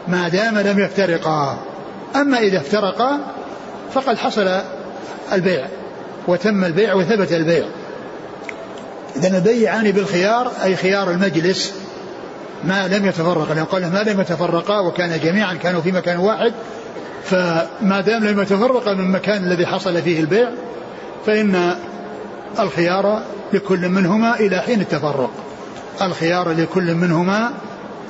[0.08, 1.58] ما دام لم يفترقا.
[2.16, 3.18] أما إذا افترقا
[3.94, 4.60] فقد حصل
[5.32, 5.66] البيع
[6.28, 7.64] وتم البيع وثبت البيع.
[9.16, 11.74] إذا البيعان بالخيار أي خيار المجلس
[12.64, 16.52] ما لم يتفرقا لأن قال ما لم يتفرقا وكان جميعا كانوا في مكان واحد
[17.24, 20.50] فما دام لم يتفرقا من المكان الذي حصل فيه البيع
[21.26, 21.74] فإن
[22.60, 23.22] الخيار
[23.52, 25.30] لكل منهما إلى حين التفرق.
[26.02, 27.50] الخيار لكل منهما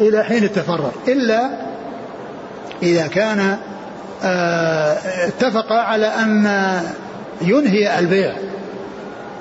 [0.01, 0.93] إلى حين التفرق.
[1.09, 1.51] إلا
[2.83, 3.59] إذا كان
[4.23, 6.47] آه، اتفقا على أن
[7.43, 8.35] ينهي البيع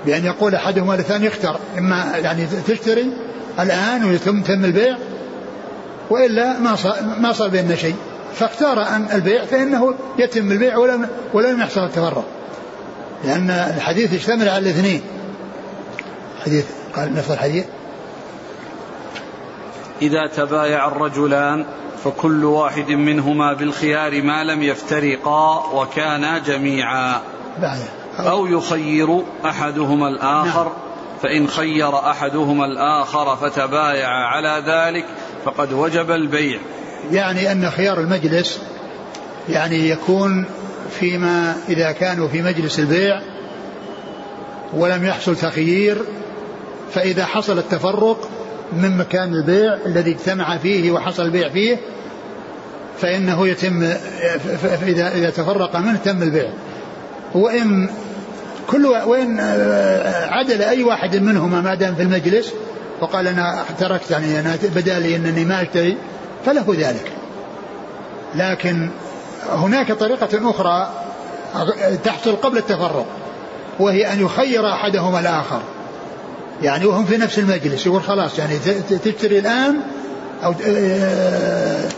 [0.06, 3.14] بأن يقول أحدهما للثاني اختر إما يعني تشتري
[3.60, 4.98] الآن وثم تم البيع
[6.10, 7.96] وإلا ما صار ما صار بيننا شيء.
[8.34, 12.26] فاختار أن البيع فإنه يتم البيع ولم ولم يحصل التفرق.
[13.24, 15.02] لأن الحديث يشتمل على الاثنين.
[16.46, 16.66] حديث
[16.96, 17.66] قال نفس الحديث.
[20.02, 21.66] إذا تبايع الرجلان
[22.12, 27.22] فكل واحد منهما بالخيار ما لم يفترقا وكانا جميعا.
[28.20, 30.74] أو يخير أحدهما الآخر نعم.
[31.24, 35.06] فإن خير أحدهما الآخر فتبايع على ذلك
[35.46, 36.60] فقد وجب البيع.
[37.12, 38.62] يعني أن خيار المجلس
[39.50, 40.46] يعني يكون
[41.00, 43.22] فيما إذا كانوا في مجلس البيع
[44.74, 45.98] ولم يحصل تخيير
[46.94, 48.30] فإذا حصل التفرق
[48.74, 51.78] من مكان البيع الذي اجتمع فيه وحصل البيع فيه
[53.02, 53.84] فإنه يتم
[54.82, 56.50] إذا إذا تفرق منه تم البيع.
[57.34, 57.90] وإن
[58.68, 59.40] كل وإن
[60.30, 62.54] عدل أي واحد منهما ما دام في المجلس
[63.02, 65.98] وقال أنا تركت يعني أنا بدأ لي أنني ما أشتري
[66.46, 67.12] فله ذلك.
[68.36, 68.90] لكن
[69.50, 70.90] هناك طريقة أخرى
[72.04, 73.06] تحصل قبل التفرق
[73.80, 75.62] وهي أن يخير أحدهما الآخر.
[76.62, 78.58] يعني وهم في نفس المجلس يقول خلاص يعني
[79.04, 79.80] تشتري الآن
[80.44, 81.90] أو آه،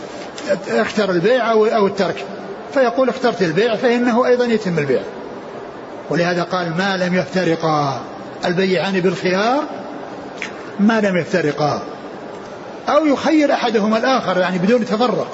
[0.68, 2.24] اختر البيع أو الترك.
[2.74, 5.02] فيقول اخترت البيع فإنه أيضا يتم البيع.
[6.10, 8.00] ولهذا قال ما لم يفترقا.
[8.44, 9.64] البيعان بالخيار
[10.80, 11.82] ما لم يفترقا.
[12.88, 15.28] أو يخير أحدهما الآخر يعني بدون تفرق.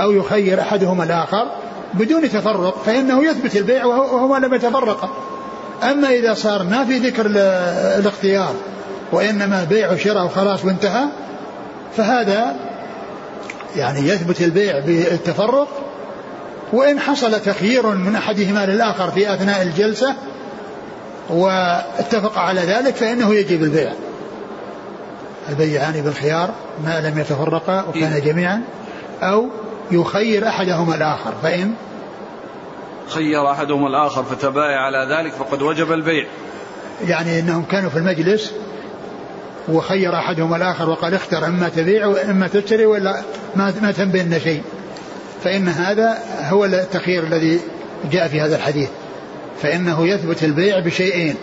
[0.00, 1.46] أو يخير أحدهما الآخر
[1.94, 5.10] بدون تفرق فإنه يثبت البيع وهما لم يتفرقا
[5.82, 7.26] أما إذا صار ما في ذكر
[7.98, 8.54] الاختيار
[9.12, 11.04] وإنما بيع وشراء وخلاص وانتهى
[11.96, 12.56] فهذا
[13.76, 15.68] يعني يثبت البيع بالتفرق
[16.72, 20.14] وإن حصل تخيير من أحدهما للآخر في أثناء الجلسة
[21.30, 23.92] واتفق على ذلك فإنه يجب البيع.
[25.48, 26.50] البيعان بالخيار
[26.84, 28.62] ما لم يتفرقا وكان جميعا
[29.22, 29.48] أو
[29.90, 31.74] يخير أحدهما الآخر فإن
[33.08, 36.26] خير أحدهما الآخر فتبايع على ذلك فقد وجب البيع.
[37.06, 38.52] يعني أنهم كانوا في المجلس
[39.68, 43.22] وخير أحدهما الآخر وقال اختر إما تبيع وإما تشتري ولا
[43.56, 44.62] ما ما بيننا شيء.
[45.44, 47.60] فإن هذا هو التخيير الذي
[48.10, 48.88] جاء في هذا الحديث.
[49.62, 51.34] فإنه يثبت البيع بشيئين.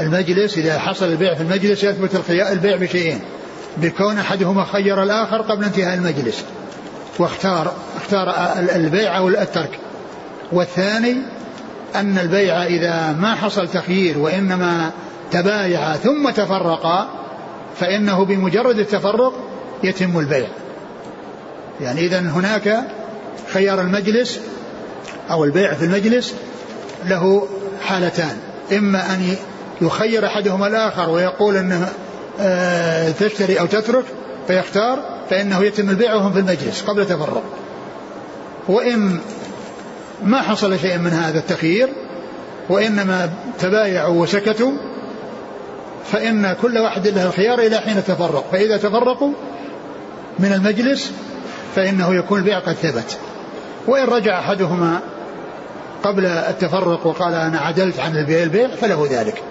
[0.00, 3.20] المجلس إذا حصل البيع في المجلس يثبت البيع بشيئين.
[3.76, 6.44] بكون أحدهما خير الآخر قبل انتهاء المجلس
[7.18, 8.34] واختار اختار
[8.76, 9.78] البيع أو الترك.
[10.52, 11.16] والثاني
[11.94, 14.90] أن البيع إذا ما حصل تخيير وإنما
[15.30, 17.08] تبايع ثم تفرقا
[17.80, 19.32] فإنه بمجرد التفرق
[19.84, 20.48] يتم البيع.
[21.80, 22.78] يعني إذا هناك
[23.52, 24.40] خيار المجلس
[25.30, 26.34] أو البيع في المجلس
[27.04, 27.48] له
[27.82, 28.36] حالتان.
[28.72, 29.36] إما أن
[29.80, 31.88] يخير أحدهما الآخر ويقول أنه
[32.40, 34.04] آه، تشتري أو تترك
[34.46, 34.98] فيختار
[35.30, 37.42] فإنه يتم البيع وهم في المجلس قبل تفرق.
[38.68, 39.18] وإن
[40.24, 41.88] ما حصل شيء من هذا التخيير
[42.68, 44.72] وإنما تبايعوا وسكتوا
[46.12, 48.44] فإن كل واحد له الخيار إلى حين تفرق.
[48.52, 49.32] فإذا تفرقوا
[50.38, 51.12] من المجلس
[51.74, 53.18] فإنه يكون البيع قد ثبت.
[53.86, 55.00] وإن رجع أحدهما
[56.02, 59.42] قبل التفرق وقال أنا عدلت عن البيع البيع فله ذلك.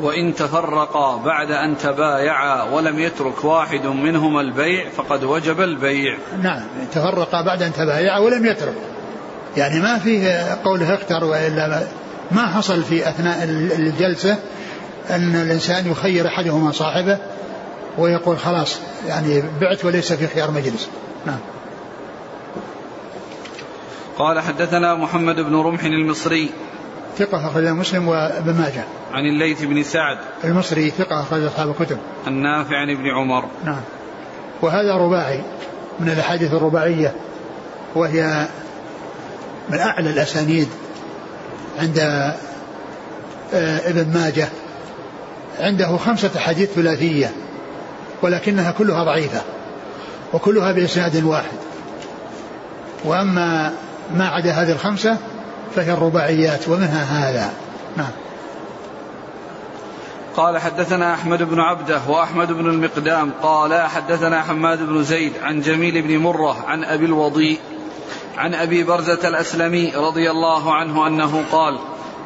[0.00, 6.18] وإن تفرقا بعد أن تبايعا ولم يترك واحد منهما البيع فقد وجب البيع.
[6.42, 8.74] نعم تفرقا بعد أن تبايعا ولم يترك.
[9.56, 11.82] يعني ما فيه قوله اختر وإلا
[12.30, 13.44] ما حصل في أثناء
[13.78, 14.38] الجلسة
[15.10, 17.18] أن الإنسان يخير أحدهما صاحبه
[17.98, 20.88] ويقول خلاص يعني بعت وليس في خيار مجلس.
[21.26, 21.38] نعم.
[24.18, 26.50] قال حدثنا محمد بن رمح المصري
[27.18, 28.84] ثقة أخرج مسلم وابن ماجه.
[29.12, 30.18] عن الليث بن سعد.
[30.44, 31.98] المصري ثقة أخرج أصحاب الكتب.
[32.26, 33.44] النافع عن ابن عمر.
[33.64, 33.80] نعم.
[34.62, 35.42] وهذا رباعي
[36.00, 37.14] من الأحاديث الرباعية
[37.94, 38.48] وهي
[39.70, 40.68] من أعلى الأسانيد
[41.78, 41.98] عند
[43.54, 44.48] آه، ابن ماجه
[45.60, 47.32] عنده خمسة أحاديث ثلاثية
[48.22, 49.40] ولكنها كلها ضعيفة
[50.32, 51.58] وكلها بإسناد واحد
[53.04, 53.72] وأما
[54.14, 55.16] ما عدا هذه الخمسة
[55.74, 57.52] فهي الرباعيات ومنها هذا.
[57.96, 58.10] نعم.
[60.36, 66.02] قال حدثنا أحمد بن عبده وأحمد بن المقدام قال حدثنا حماد بن زيد عن جميل
[66.02, 67.58] بن مرة عن أبي الوضيء
[68.36, 71.78] عن أبي برزة الأسلمي رضي الله عنه أنه قال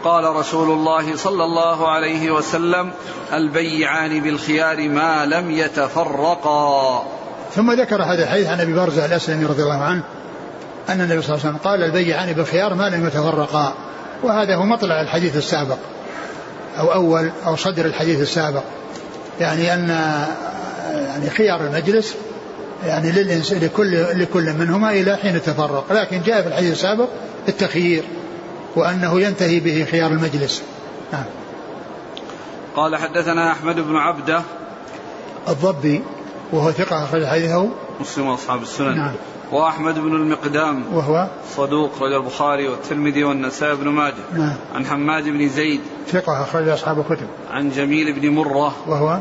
[0.05, 2.91] قال رسول الله صلى الله عليه وسلم
[3.33, 7.05] البيعان بالخيار ما لم يتفرقا.
[7.55, 10.03] ثم ذكر هذا الحديث عن أبي برزة الأسلمي رضي الله عنه
[10.89, 13.75] أن النبي صلى الله عليه وسلم قال البيعان بالخيار ما لم يتفرقا.
[14.23, 15.79] وهذا هو مطلع الحديث السابق
[16.79, 18.63] أو أول أو صدر الحديث السابق.
[19.41, 19.89] يعني أن
[20.91, 22.15] يعني خيار المجلس
[22.87, 25.93] يعني للإنس لكل لكل منهما إلى حين التفرق.
[25.93, 27.09] لكن جاء في الحديث السابق
[27.49, 28.05] التخيير
[28.77, 30.63] وأنه ينتهي به خيار المجلس.
[31.13, 31.25] نعم.
[32.77, 34.43] قال حدثنا أحمد بن عبدة.
[35.49, 36.03] الضبي
[36.53, 37.69] وهو ثقة أخرج حديثه.
[38.01, 38.97] مسلم وأصحاب السنن.
[38.97, 39.15] نعم.
[39.53, 41.27] وأحمد بن المقدام وهو
[41.57, 44.15] صدوق رجل البخاري والترمذي والنسائي بن ماجه.
[44.33, 44.55] نعم.
[44.75, 45.81] عن حماد بن زيد.
[46.07, 47.27] ثقة أخرج أصحاب الكتب.
[47.51, 48.75] عن جميل بن مرة.
[48.89, 49.19] وهو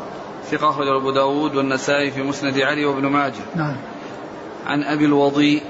[0.51, 3.43] ثقة أخرج أبو داود والنسائي في مسند علي وابن ماجه.
[3.55, 3.75] نعم.
[4.67, 5.63] عن أبي الوضيء.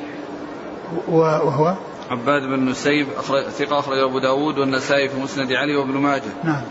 [1.07, 1.75] وهو
[2.11, 6.31] عباد بن نسيب أخرج ثقة أخرج أبو داود والنسائي في مسند علي وابن ماجه.
[6.43, 6.63] نعم.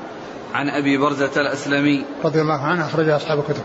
[0.54, 2.04] عن أبي برزة الأسلمي.
[2.24, 3.62] رضي الله عنه أخرج أصحاب الكتب.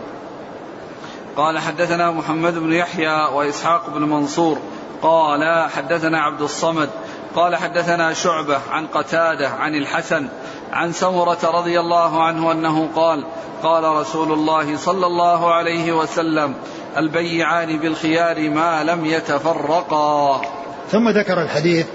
[1.37, 4.57] قال حدثنا محمد بن يحيى وإسحاق بن منصور
[5.01, 6.89] قال حدثنا عبد الصمد
[7.35, 10.27] قال حدثنا شعبة عن قتادة عن الحسن
[10.73, 13.25] عن سمرة رضي الله عنه أنه قال
[13.63, 16.53] قال رسول الله صلى الله عليه وسلم
[16.97, 20.41] البيعان بالخيار ما لم يتفرقا.
[20.91, 21.87] ثم ذكر الحديث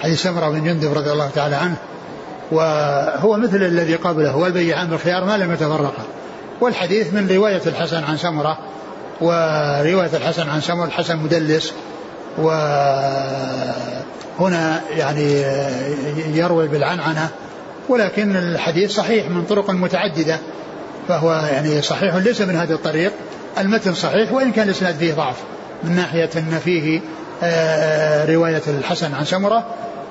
[0.00, 1.76] حديث سمرة بن جندب رضي الله تعالى عنه
[2.52, 6.04] وهو مثل الذي قبله والبيعان بالخيار ما لم يتفرقا.
[6.60, 8.58] والحديث من رواية الحسن عن سمرة
[9.22, 11.72] ورواية الحسن عن سمرة الحسن مدلس
[12.38, 13.70] وهنا
[14.96, 15.44] يعني
[16.36, 17.28] يروي بالعنعنة
[17.88, 20.38] ولكن الحديث صحيح من طرق متعددة
[21.08, 23.12] فهو يعني صحيح ليس من هذا الطريق
[23.58, 25.36] المتن صحيح وإن كان الإسناد فيه ضعف
[25.84, 27.00] من ناحية أن فيه
[27.42, 29.66] آه، رواية الحسن عن سمرة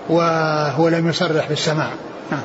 [0.10, 1.90] وهو لم يصرح بالسماع.
[2.32, 2.42] نعم.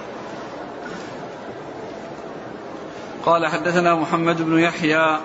[3.27, 5.19] قال حدثنا محمد بن يحيى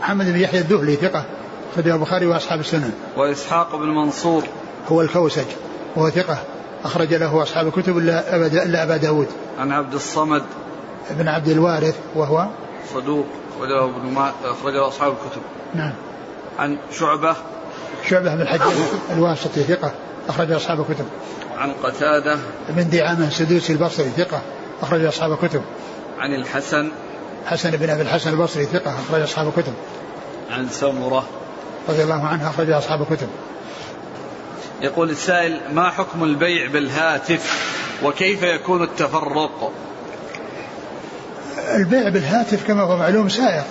[0.00, 1.24] محمد بن يحيى الذهلي ثقة
[1.72, 2.92] أخرجه البخاري وأصحاب السنن.
[3.16, 4.42] وإسحاق بن منصور.
[4.88, 5.46] هو الكوسج
[5.96, 6.38] وهو ثقة
[6.84, 9.26] أخرج له أصحاب الكتب إلا أبا إلا أبا داود.
[9.58, 10.42] عن عبد الصمد.
[11.10, 12.46] بن عبد الوارث وهو؟
[12.94, 13.26] صدوق
[13.56, 15.42] أخرجه ابن ما أخرجه أصحاب الكتب.
[15.74, 15.92] نعم.
[16.58, 17.36] عن شعبة.
[18.08, 18.76] شعبة بن الحجاج
[19.16, 19.92] الواسطي ثقة
[20.28, 21.04] أخرج أصحاب الكتب.
[21.56, 22.38] عن قتادة.
[22.68, 24.42] بن دعامة السدوسي البصري ثقة
[24.82, 25.62] أخرج أصحاب الكتب.
[26.18, 26.90] عن الحسن.
[27.46, 29.72] حسن بن أبي الحسن البصري ثقة أخرج أصحاب الكتب.
[30.50, 31.24] عن سمرة.
[31.88, 33.28] رضي الله عنه أخرج أصحاب الكتب.
[34.80, 37.72] يقول السائل ما حكم البيع بالهاتف؟
[38.02, 39.72] وكيف يكون التفرق؟
[41.74, 43.64] البيع بالهاتف كما هو معلوم سائر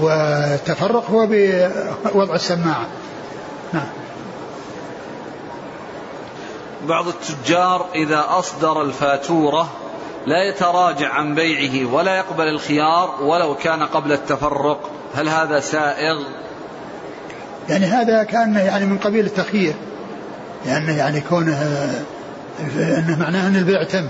[0.00, 2.86] والتفرق هو بوضع السماعة.
[3.72, 3.88] نعم.
[6.88, 9.68] بعض التجار إذا أصدر الفاتورة
[10.26, 14.90] لا يتراجع عن بيعه ولا يقبل الخيار ولو كان قبل التفرق.
[15.14, 16.22] هل هذا سائغ؟
[17.68, 19.74] يعني هذا كأنه يعني من قبيل التخيير.
[20.66, 21.62] لأنه يعني كونه
[22.78, 24.08] أنه معناه أن البيع تم.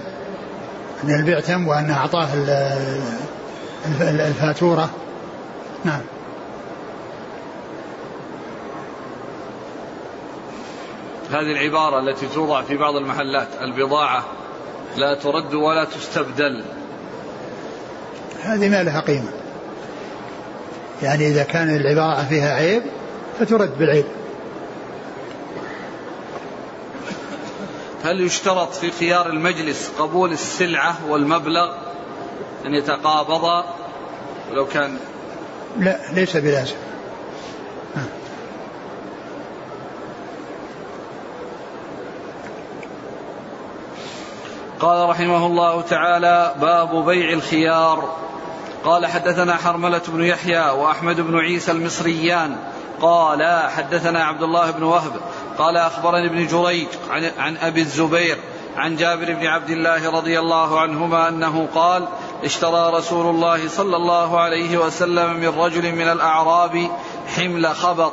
[1.04, 2.28] أن البيع تم وأنه أعطاه
[4.00, 4.90] الفاتورة.
[5.84, 6.00] نعم.
[11.30, 14.24] هذه العبارة التي توضع في بعض المحلات البضاعة.
[14.96, 16.64] لا ترد ولا تستبدل.
[18.42, 19.30] هذه ما لها قيمة.
[21.02, 22.82] يعني إذا كان العبارة فيها عيب
[23.38, 24.04] فترد بالعيب.
[28.04, 31.74] هل يشترط في خيار المجلس قبول السلعة والمبلغ
[32.66, 33.74] أن يتقابضا؟
[34.50, 34.96] ولو كان
[35.78, 36.76] لا ليس بلازم.
[44.80, 48.08] قال رحمه الله تعالى باب بيع الخيار.
[48.84, 52.56] قال حدثنا حرملة بن يحيى وأحمد بن عيسى المصريان.
[53.00, 55.12] قال حدثنا عبد الله بن وهب.
[55.58, 58.38] قال أخبرني ابن جريج عن, عن أبي الزبير
[58.76, 62.08] عن جابر بن عبد الله رضي الله عنهما أنه قال
[62.44, 66.90] اشترى رسول الله صلى الله عليه وسلم من رجل من الأعراب
[67.36, 68.12] حمل خبط.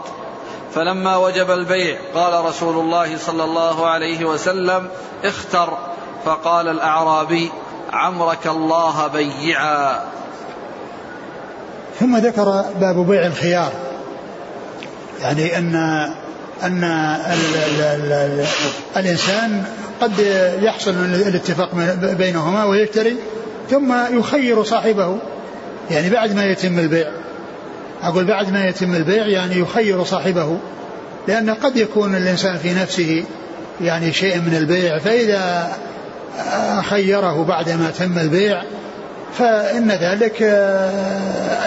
[0.74, 4.89] فلما وجب البيع قال رسول الله صلى الله عليه وسلم
[5.24, 5.78] اختر.
[6.28, 7.51] فقال الأعرابي
[7.93, 9.99] عمرك الله بيعا.
[11.99, 13.71] ثم ذكر باب بيع الخيار.
[15.21, 15.75] يعني أن
[16.63, 18.45] أن ال ال ال ال
[18.97, 19.63] الإنسان
[20.01, 20.19] قد
[20.61, 21.69] يحصل الاتفاق
[22.17, 23.17] بينهما ويشتري
[23.69, 25.17] ثم يخير صاحبه.
[25.91, 27.07] يعني بعد ما يتم البيع.
[28.03, 30.57] أقول بعد ما يتم البيع يعني يخير صاحبه.
[31.28, 33.23] لأن قد يكون الإنسان في نفسه
[33.82, 35.78] يعني شيء من البيع فإذا
[36.81, 38.63] خيره بعد ما تم البيع
[39.38, 40.41] فإن ذلك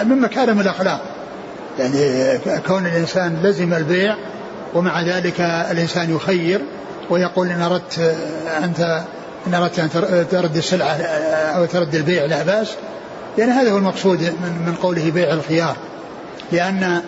[0.03, 1.01] من مكارم الأخلاق.
[1.79, 4.15] يعني كون الإنسان لزم البيع
[4.73, 6.61] ومع ذلك الإنسان يخير
[7.09, 8.15] ويقول إن أردت
[8.63, 9.01] أنت
[9.47, 9.89] إن أردت أن
[10.31, 10.95] ترد السلعة
[11.57, 12.67] أو ترد البيع لا بأس.
[13.37, 15.75] يعني هذا هو المقصود من, من قوله بيع الخيار.
[16.51, 17.01] لأن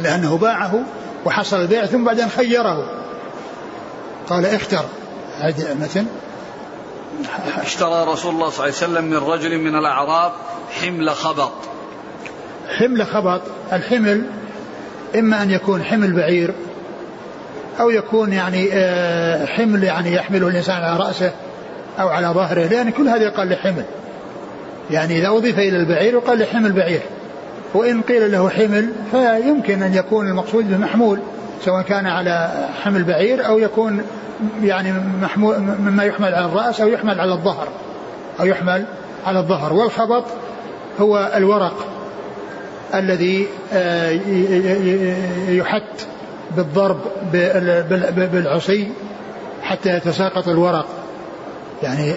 [0.00, 0.80] لأنه باعه
[1.24, 2.84] وحصل البيع ثم بعدين خيره.
[4.28, 4.84] قال اختر.
[5.40, 6.04] هذه مثل
[7.62, 10.32] اشترى رسول الله صلى الله عليه وسلم من رجل من الأعراب
[10.80, 11.52] حمل خبط.
[12.78, 13.40] حمل خبط
[13.72, 14.24] الحمل
[15.18, 16.54] إما أن يكون حمل بعير
[17.80, 21.32] أو يكون يعني آه، حمل يعني يحمله الإنسان على رأسه
[22.00, 23.84] أو على ظهره لأن كل هذا يقال له حمل.
[24.90, 27.02] يعني إذا أضيف إلى البعير يقال له حمل بعير.
[27.74, 31.18] وإن قيل له حمل فيمكن أن يكون المقصود به محمول
[31.64, 34.02] سواء كان على حمل بعير أو يكون
[34.62, 34.92] يعني
[35.22, 37.68] محمول مما يحمل على الرأس أو يحمل على الظهر
[38.40, 38.84] أو يحمل
[39.26, 39.72] على الظهر.
[39.72, 40.24] والخبط
[41.00, 41.86] هو الورق
[42.94, 44.10] الذي آه،
[45.48, 46.06] يحت
[46.56, 46.98] بالضرب
[48.32, 48.88] بالعصي
[49.62, 50.86] حتى يتساقط الورق.
[51.82, 52.14] يعني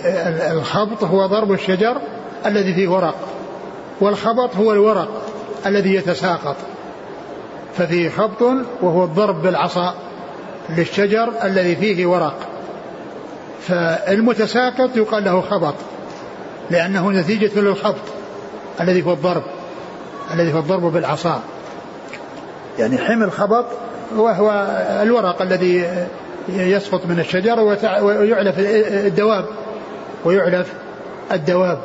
[0.51, 1.97] الخبط هو ضرب الشجر
[2.45, 3.15] الذي فيه ورق
[4.01, 5.21] والخبط هو الورق
[5.65, 6.55] الذي يتساقط.
[7.77, 8.41] ففيه خبط
[8.81, 9.95] وهو الضرب بالعصا
[10.69, 12.37] للشجر الذي فيه ورق.
[13.67, 15.73] فالمتساقط يقال له خبط
[16.69, 18.01] لأنه نتيجة للخبط
[18.81, 19.43] الذي هو الضرب
[20.33, 21.41] الذي هو الضرب بالعصا.
[22.79, 23.65] يعني حمل خبط
[24.15, 24.51] وهو
[25.01, 26.05] الورق الذي
[26.49, 27.59] يسقط من الشجر
[28.01, 29.45] ويعلف الدواب
[30.25, 30.73] ويعلف
[31.31, 31.79] الدواب.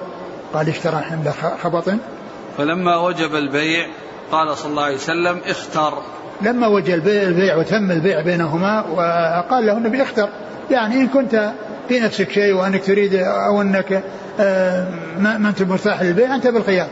[0.55, 1.32] قال اشترى حمل
[1.62, 1.84] خبط.
[2.59, 3.86] فلما وجب البيع
[4.33, 5.99] قال صلى الله عليه وسلم اختر.
[6.43, 10.28] لما وجب البيع وتم البيع بينهما وقال له النبي اختر.
[10.70, 11.53] يعني إن كنت
[11.89, 14.03] في نفسك شيء وأنك تريد أو أنك
[14.41, 16.89] آه، ما أنت مرتاح للبيع أنت بالخيار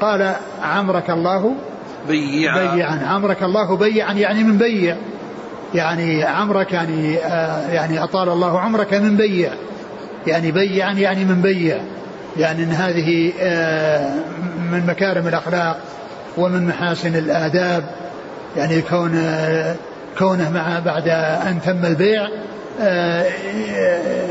[0.00, 1.54] قال عمرك الله
[2.08, 2.74] بيعا.
[2.74, 3.06] بيعا.
[3.06, 4.96] عمرك الله بيعا يعني من بيع.
[5.74, 9.50] يعني عمرك يعني آه يعني أطال الله عمرك من بيع.
[10.26, 11.78] يعني بيعا يعني من بيع.
[12.36, 14.14] يعني إن هذه آه
[14.72, 15.80] من مكارم الأخلاق.
[16.36, 17.84] ومن محاسن الآداب
[18.56, 19.22] يعني كون
[20.18, 21.08] كونه مع بعد
[21.48, 22.28] أن تم البيع
[22.80, 23.24] آه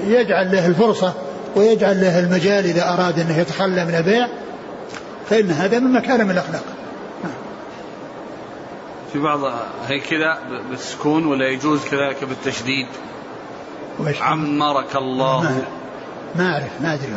[0.08, 1.14] يجعل له الفرصة
[1.56, 4.28] ويجعل له المجال إذا أراد أنه يتخلى من البيع
[5.30, 6.64] فإن هذا من مكارم الاخلاق
[9.14, 9.40] في بعض
[9.88, 10.38] هي كذا
[10.70, 12.88] بالسكون ولا يجوز كذلك بالتشديد؟
[14.22, 15.42] عمرك الله.
[15.42, 15.62] ما,
[16.36, 17.08] ما أعرف ما أدري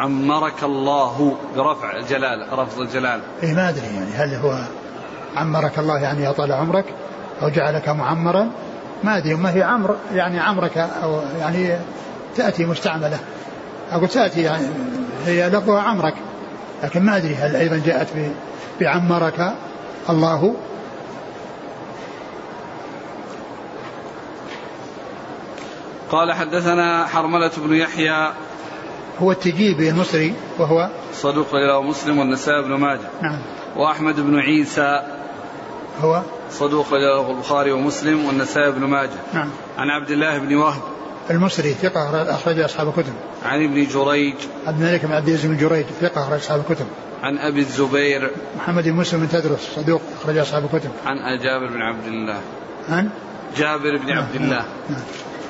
[0.00, 3.20] عمرك الله برفع الجلال رفض الجلال.
[3.42, 4.58] اي ما أدري يعني هل هو
[5.36, 6.84] عمرك الله يعني أطال عمرك
[7.42, 8.50] أو جعلك معمرا؟
[9.04, 11.76] ما أدري ما هي عمر يعني عمرك أو يعني
[12.36, 13.18] تأتي مستعملة.
[13.92, 14.66] أقول تأتي يعني
[15.26, 16.14] هي لفظها عمرك
[16.84, 18.08] لكن ما أدري هل أيضا جاءت
[18.80, 19.52] بعمرك
[20.10, 20.54] الله.
[26.10, 28.32] قال حدثنا حرملة بن يحيى
[29.22, 33.38] هو التجيبي المصري وهو صدوق له مسلم والنسائي بن ماجه نعم
[33.76, 35.02] وأحمد بن عيسى
[36.00, 39.48] هو صدوق له البخاري ومسلم والنسائي بن ماجه نعم
[39.78, 40.82] عن عبد الله بن وهب
[41.30, 43.12] المصري ثقة أخرج أصحاب الكتب.
[43.44, 44.34] عن ابن جريج.
[44.66, 46.86] عبد الملك بن عبد العزيز بن جريج ثقة أخرج أصحاب الكتب.
[47.22, 48.30] عن أبي الزبير.
[48.56, 50.90] محمد بن مسلم بن تدرس صدوق أخرج أصحاب الكتب.
[51.06, 52.40] عن جابر بن عبد الله.
[52.88, 53.08] عن
[53.56, 54.64] جابر بن عبد الله.
[54.88, 55.02] نعم.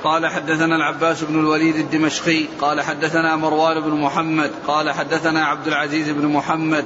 [0.03, 6.09] قال حدثنا العباس بن الوليد الدمشقي قال حدثنا مروان بن محمد قال حدثنا عبد العزيز
[6.09, 6.85] بن محمد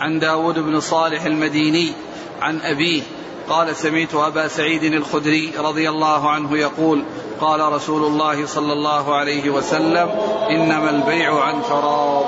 [0.00, 1.92] عن داود بن صالح المديني
[2.40, 3.02] عن أبيه
[3.48, 7.04] قال سمعت أبا سعيد الخدري رضي الله عنه يقول
[7.40, 10.08] قال رسول الله صلى الله عليه وسلم
[10.50, 12.26] إنما البيع عن تراض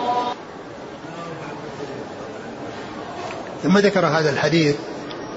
[3.63, 4.77] ثم ذكر هذا الحديث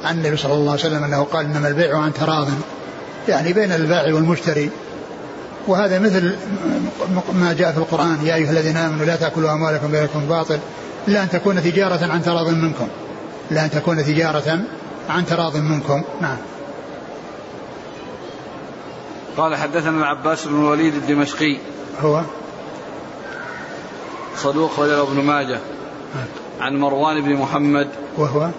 [0.04, 2.48] عن النبي صلى الله عليه وسلم أنه قال إنما البيع عن تراض
[3.28, 4.70] يعني بين البائع والمشتري.
[5.68, 6.36] وهذا مثل
[7.34, 10.60] ما جاء في القرآن يا أيها الذين آمنوا لا تأكلوا أموالكم بينكم باطل
[11.08, 12.88] إلا أن تكون تجارة عن تراض منكم.
[13.52, 14.60] إلا أن تكون تجارة
[15.10, 16.04] عن تراض منكم.
[16.22, 16.38] نعم.
[19.38, 21.58] قال حدثنا العباس بن الوليد الدمشقي.
[22.02, 22.22] هو؟
[24.38, 25.60] صدوق رجل ابن ماجه.
[26.60, 27.88] عن مروان بن محمد.
[28.18, 28.50] وهو؟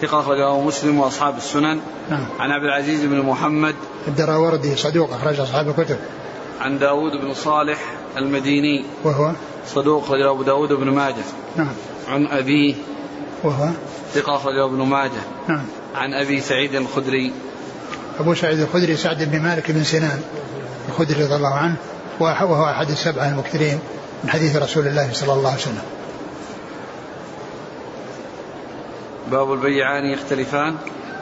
[0.00, 1.80] ثقة أخرجه مسلم وأصحاب السنن.
[2.10, 2.26] نعم.
[2.38, 3.74] عن عبد العزيز بن محمد.
[4.08, 5.96] الدراوردي صدوق أخرج أصحاب الكتب.
[6.60, 7.78] عن داود بن صالح
[8.16, 8.84] المديني.
[9.04, 9.32] وهو؟
[9.74, 11.24] صدوق أخرجه أبو داود بن ماجه.
[11.56, 11.72] نعم.
[12.08, 12.74] عن أبيه.
[13.42, 13.68] وهو؟
[14.14, 15.22] ثقة أخرجه ابن ماجه.
[15.48, 15.64] نعم.
[15.94, 17.32] عن أبي سعيد الخدري.
[18.20, 20.20] أبو سعيد الخدري سعد بن مالك بن سنان
[20.88, 21.76] الخدري رضي الله عنه
[22.20, 23.78] وهو أحد السبعة المكثرين
[24.24, 25.82] من حديث رسول الله صلى الله عليه وسلم.
[29.30, 30.76] باب البيعان يختلفان؟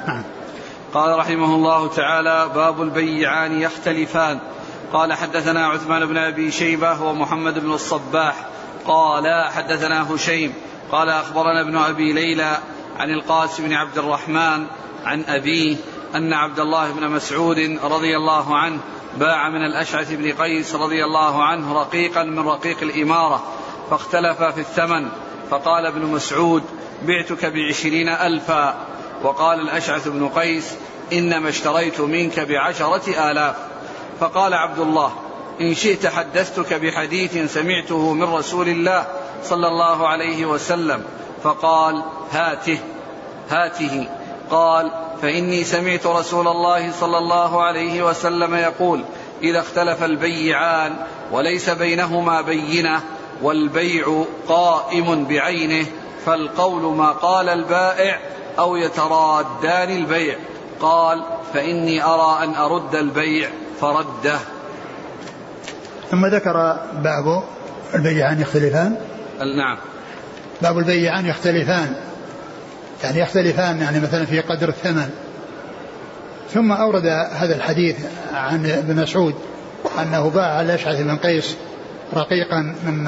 [0.06, 0.22] نعم.
[0.94, 4.38] قال رحمه الله تعالى باب البيعان يختلفان.
[4.92, 8.34] قال حدثنا عثمان بن أبي شيبة ومحمد بن الصباح.
[8.84, 10.54] قال حدثنا هشيم.
[10.92, 12.58] قال أخبرنا ابن أبي ليلى
[12.98, 14.66] عن القاسم بن عبد الرحمن
[15.04, 15.76] عن أبيه
[16.14, 18.78] أن عبد الله بن مسعود رضي الله عنه
[19.16, 23.42] باع من الأشعث بن قيس رضي الله عنه رقيقا من رقيق الإمارة
[23.90, 25.08] فاختلف في الثمن.
[25.50, 26.62] فقال ابن مسعود
[27.02, 28.74] بعتك بعشرين ألفا.
[29.22, 30.74] وقال الأشعث بن قيس
[31.12, 33.56] إنما اشتريت منك بعشرة آلاف.
[34.20, 35.12] فقال عبد الله
[35.60, 39.06] إن شئت حدثتك بحديث سمعته من رسول الله
[39.44, 41.02] صلى الله عليه وسلم.
[41.42, 42.78] فقال هاته
[43.50, 44.08] هاته.
[44.50, 44.90] قال
[45.22, 49.04] فإني سمعت رسول الله صلى الله عليه وسلم يقول
[49.42, 50.96] إذا اختلف البيعان
[51.32, 53.02] وليس بينهما بينة
[53.42, 55.86] والبيع قائم بعينه
[56.26, 58.20] فالقول ما قال البائع
[58.58, 60.36] أو يترادان البيع.
[60.80, 61.24] قال
[61.54, 63.48] فإني أرى أن أرد البيع
[63.80, 64.38] فرده.
[66.10, 67.42] ثم ذكر باب
[67.94, 68.96] البيعان يختلفان.
[69.38, 69.78] نعم.
[70.62, 71.94] باب البيعان يختلفان.
[73.04, 75.10] يعني يختلفان يعني مثلا في قدر الثمن.
[76.54, 77.96] ثم أورد هذا الحديث
[78.32, 79.34] عن ابن مسعود
[79.98, 81.56] أنه باع على أشعث بن قيس
[82.14, 83.04] رقيقا من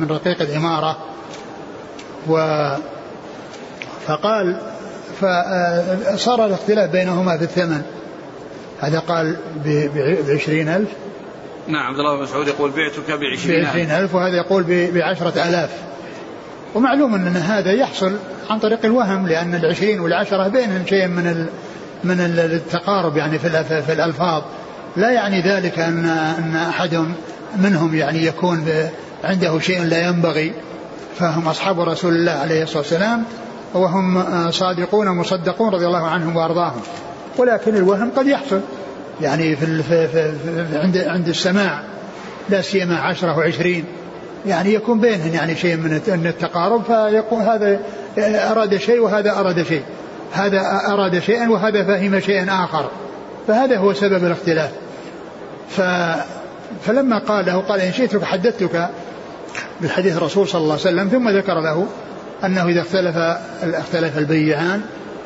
[0.00, 0.96] من رقيق الإمارة
[2.28, 2.36] و
[4.06, 4.56] فقال
[5.20, 7.82] فصار الاختلاف بينهما في الثمن
[8.80, 9.36] هذا قال
[10.28, 10.88] بعشرين ألف.
[11.68, 15.70] نعم عبد الله بن مسعود يقول بعتك بعشرين ألف, ألف وهذا يقول بعشرة آلاف.
[16.74, 18.16] ومعلوم أن هذا يحصل
[18.50, 21.46] عن طريق الوهم لأن العشرين والعشرة بينهم شيء من ال
[22.04, 24.42] من التقارب يعني في, في الألفاظ.
[24.96, 26.06] لا يعني ذلك أن
[26.38, 27.04] أن أحد
[27.56, 28.64] منهم يعني يكون
[29.24, 30.52] عنده شيء لا ينبغي
[31.18, 33.24] فهم أصحاب رسول الله عليه الصلاة والسلام
[33.74, 36.80] وهم صادقون مصدقون رضي الله عنهم وأرضاهم.
[37.38, 38.60] ولكن الوهم قد يحصل
[39.20, 41.82] يعني في, في, في, عند عند السماع
[42.50, 43.84] لا سيما عشرة وعشرين
[44.46, 45.76] يعني يكون بينهم يعني شيء
[46.06, 47.80] من التقارب فيقول هذا
[48.50, 49.82] أراد شيء وهذا أراد شيء
[50.32, 52.90] هذا أراد شيئا وهذا فهم شيئا آخر
[53.48, 54.70] فهذا هو سبب الاختلاف.
[55.68, 55.80] ف
[56.86, 58.88] فلما قال له قال إن شئتك حدثتك
[59.80, 61.86] بحديث الرسول صلى الله عليه وسلم ثم ذكر له
[62.44, 63.16] أنه إذا اختلف
[63.62, 64.80] اختلف البيعان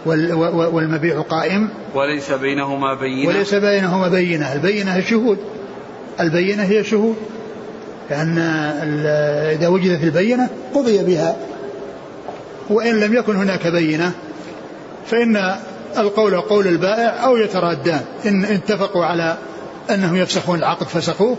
[0.07, 1.69] والمبيع قائم.
[1.95, 3.29] وليس بينهما بينة.
[3.29, 4.53] وليس بينهما بينة.
[4.53, 5.39] البينة الشهود
[6.21, 7.17] البينة هي الشهود
[8.11, 8.39] لأن
[9.53, 11.37] إذا وجدت البينة قضي بها.
[12.71, 14.13] وإن لم يكن هناك بينة
[15.07, 15.55] فإن
[15.99, 18.01] القول قول البائع أو يترادان.
[18.27, 19.37] إن اتفقوا على
[19.91, 21.37] أنهم يفسخون العقد فسخوه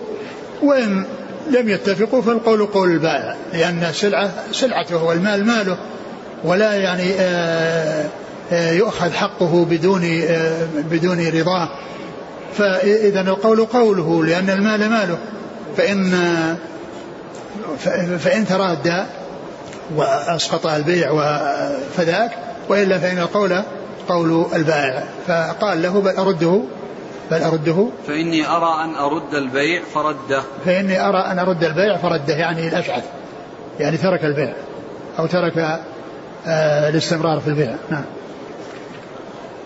[0.63, 1.05] وإن
[1.49, 5.77] لم يتفقوا فالقول قول البائع لأن السلعة سلعته والمال ماله
[6.43, 8.05] ولا يعني آه،
[8.51, 11.69] آه، يؤخذ حقه بدون آه، بدون رضاه.
[12.57, 15.17] فإذا القول قوله لأن المال ماله
[15.77, 16.11] فإن
[18.19, 19.03] فإن ترادى
[19.95, 21.11] وأسقط البيع
[21.97, 22.31] فذاك
[22.69, 23.61] وإلا فإن القول
[24.07, 25.03] قول البائع.
[25.27, 26.61] فقال له بل أرده
[27.31, 27.87] بل أرده.
[28.07, 30.41] فإني أرى أن أرد البيع فرده.
[30.65, 33.03] فإني أرى أن أرد البيع فرده يعني الأشعث
[33.79, 34.53] يعني ترك البيع
[35.19, 35.57] أو ترك
[36.47, 37.75] آه الاستمرار في البيع.
[37.89, 38.05] نعم.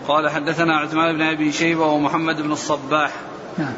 [0.08, 3.10] قال حدثنا عثمان بن أبي شيبة ومحمد بن الصباح.
[3.58, 3.74] نعم.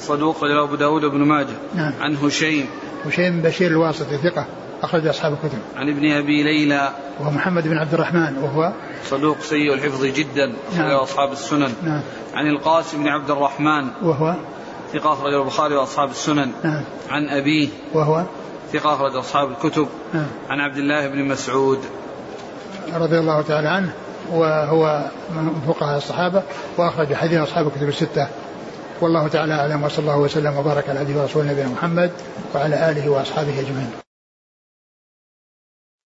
[0.00, 1.56] صدوق أبو داود بن ماجه.
[1.74, 1.92] نعم.
[2.00, 2.66] عن هشيم.
[3.06, 4.46] هشيم بشير الواسطي ثقة.
[4.82, 5.58] أخرج أصحاب الكتب.
[5.76, 6.90] عن ابن أبي ليلى.
[7.20, 8.72] وهو محمد بن عبد الرحمن وهو
[9.04, 10.90] صدوق سيء الحفظ جدا نعم.
[10.90, 11.72] أصحاب السنن.
[11.82, 12.00] نعم.
[12.34, 13.88] عن القاسم بن عبد الرحمن.
[14.02, 14.34] وهو
[14.92, 16.52] ثقة أخرج البخاري وأصحاب السنن.
[16.64, 16.84] نعم.
[17.10, 17.68] عن أبيه.
[17.94, 18.24] وهو
[18.72, 19.88] ثقة أخرج أصحاب الكتب.
[20.14, 20.26] نعم.
[20.48, 21.78] عن عبد الله بن مسعود.
[22.94, 23.92] رضي الله تعالى عنه
[24.32, 26.42] وهو من فقهاء الصحابة
[26.78, 28.28] وأخرج حديث أصحاب الكتب الستة.
[29.00, 32.10] والله تعالى أعلم وصلى الله وسلم وبارك على عبده ورسوله نبينا محمد
[32.54, 34.07] وعلى آله وأصحابه أجمعين.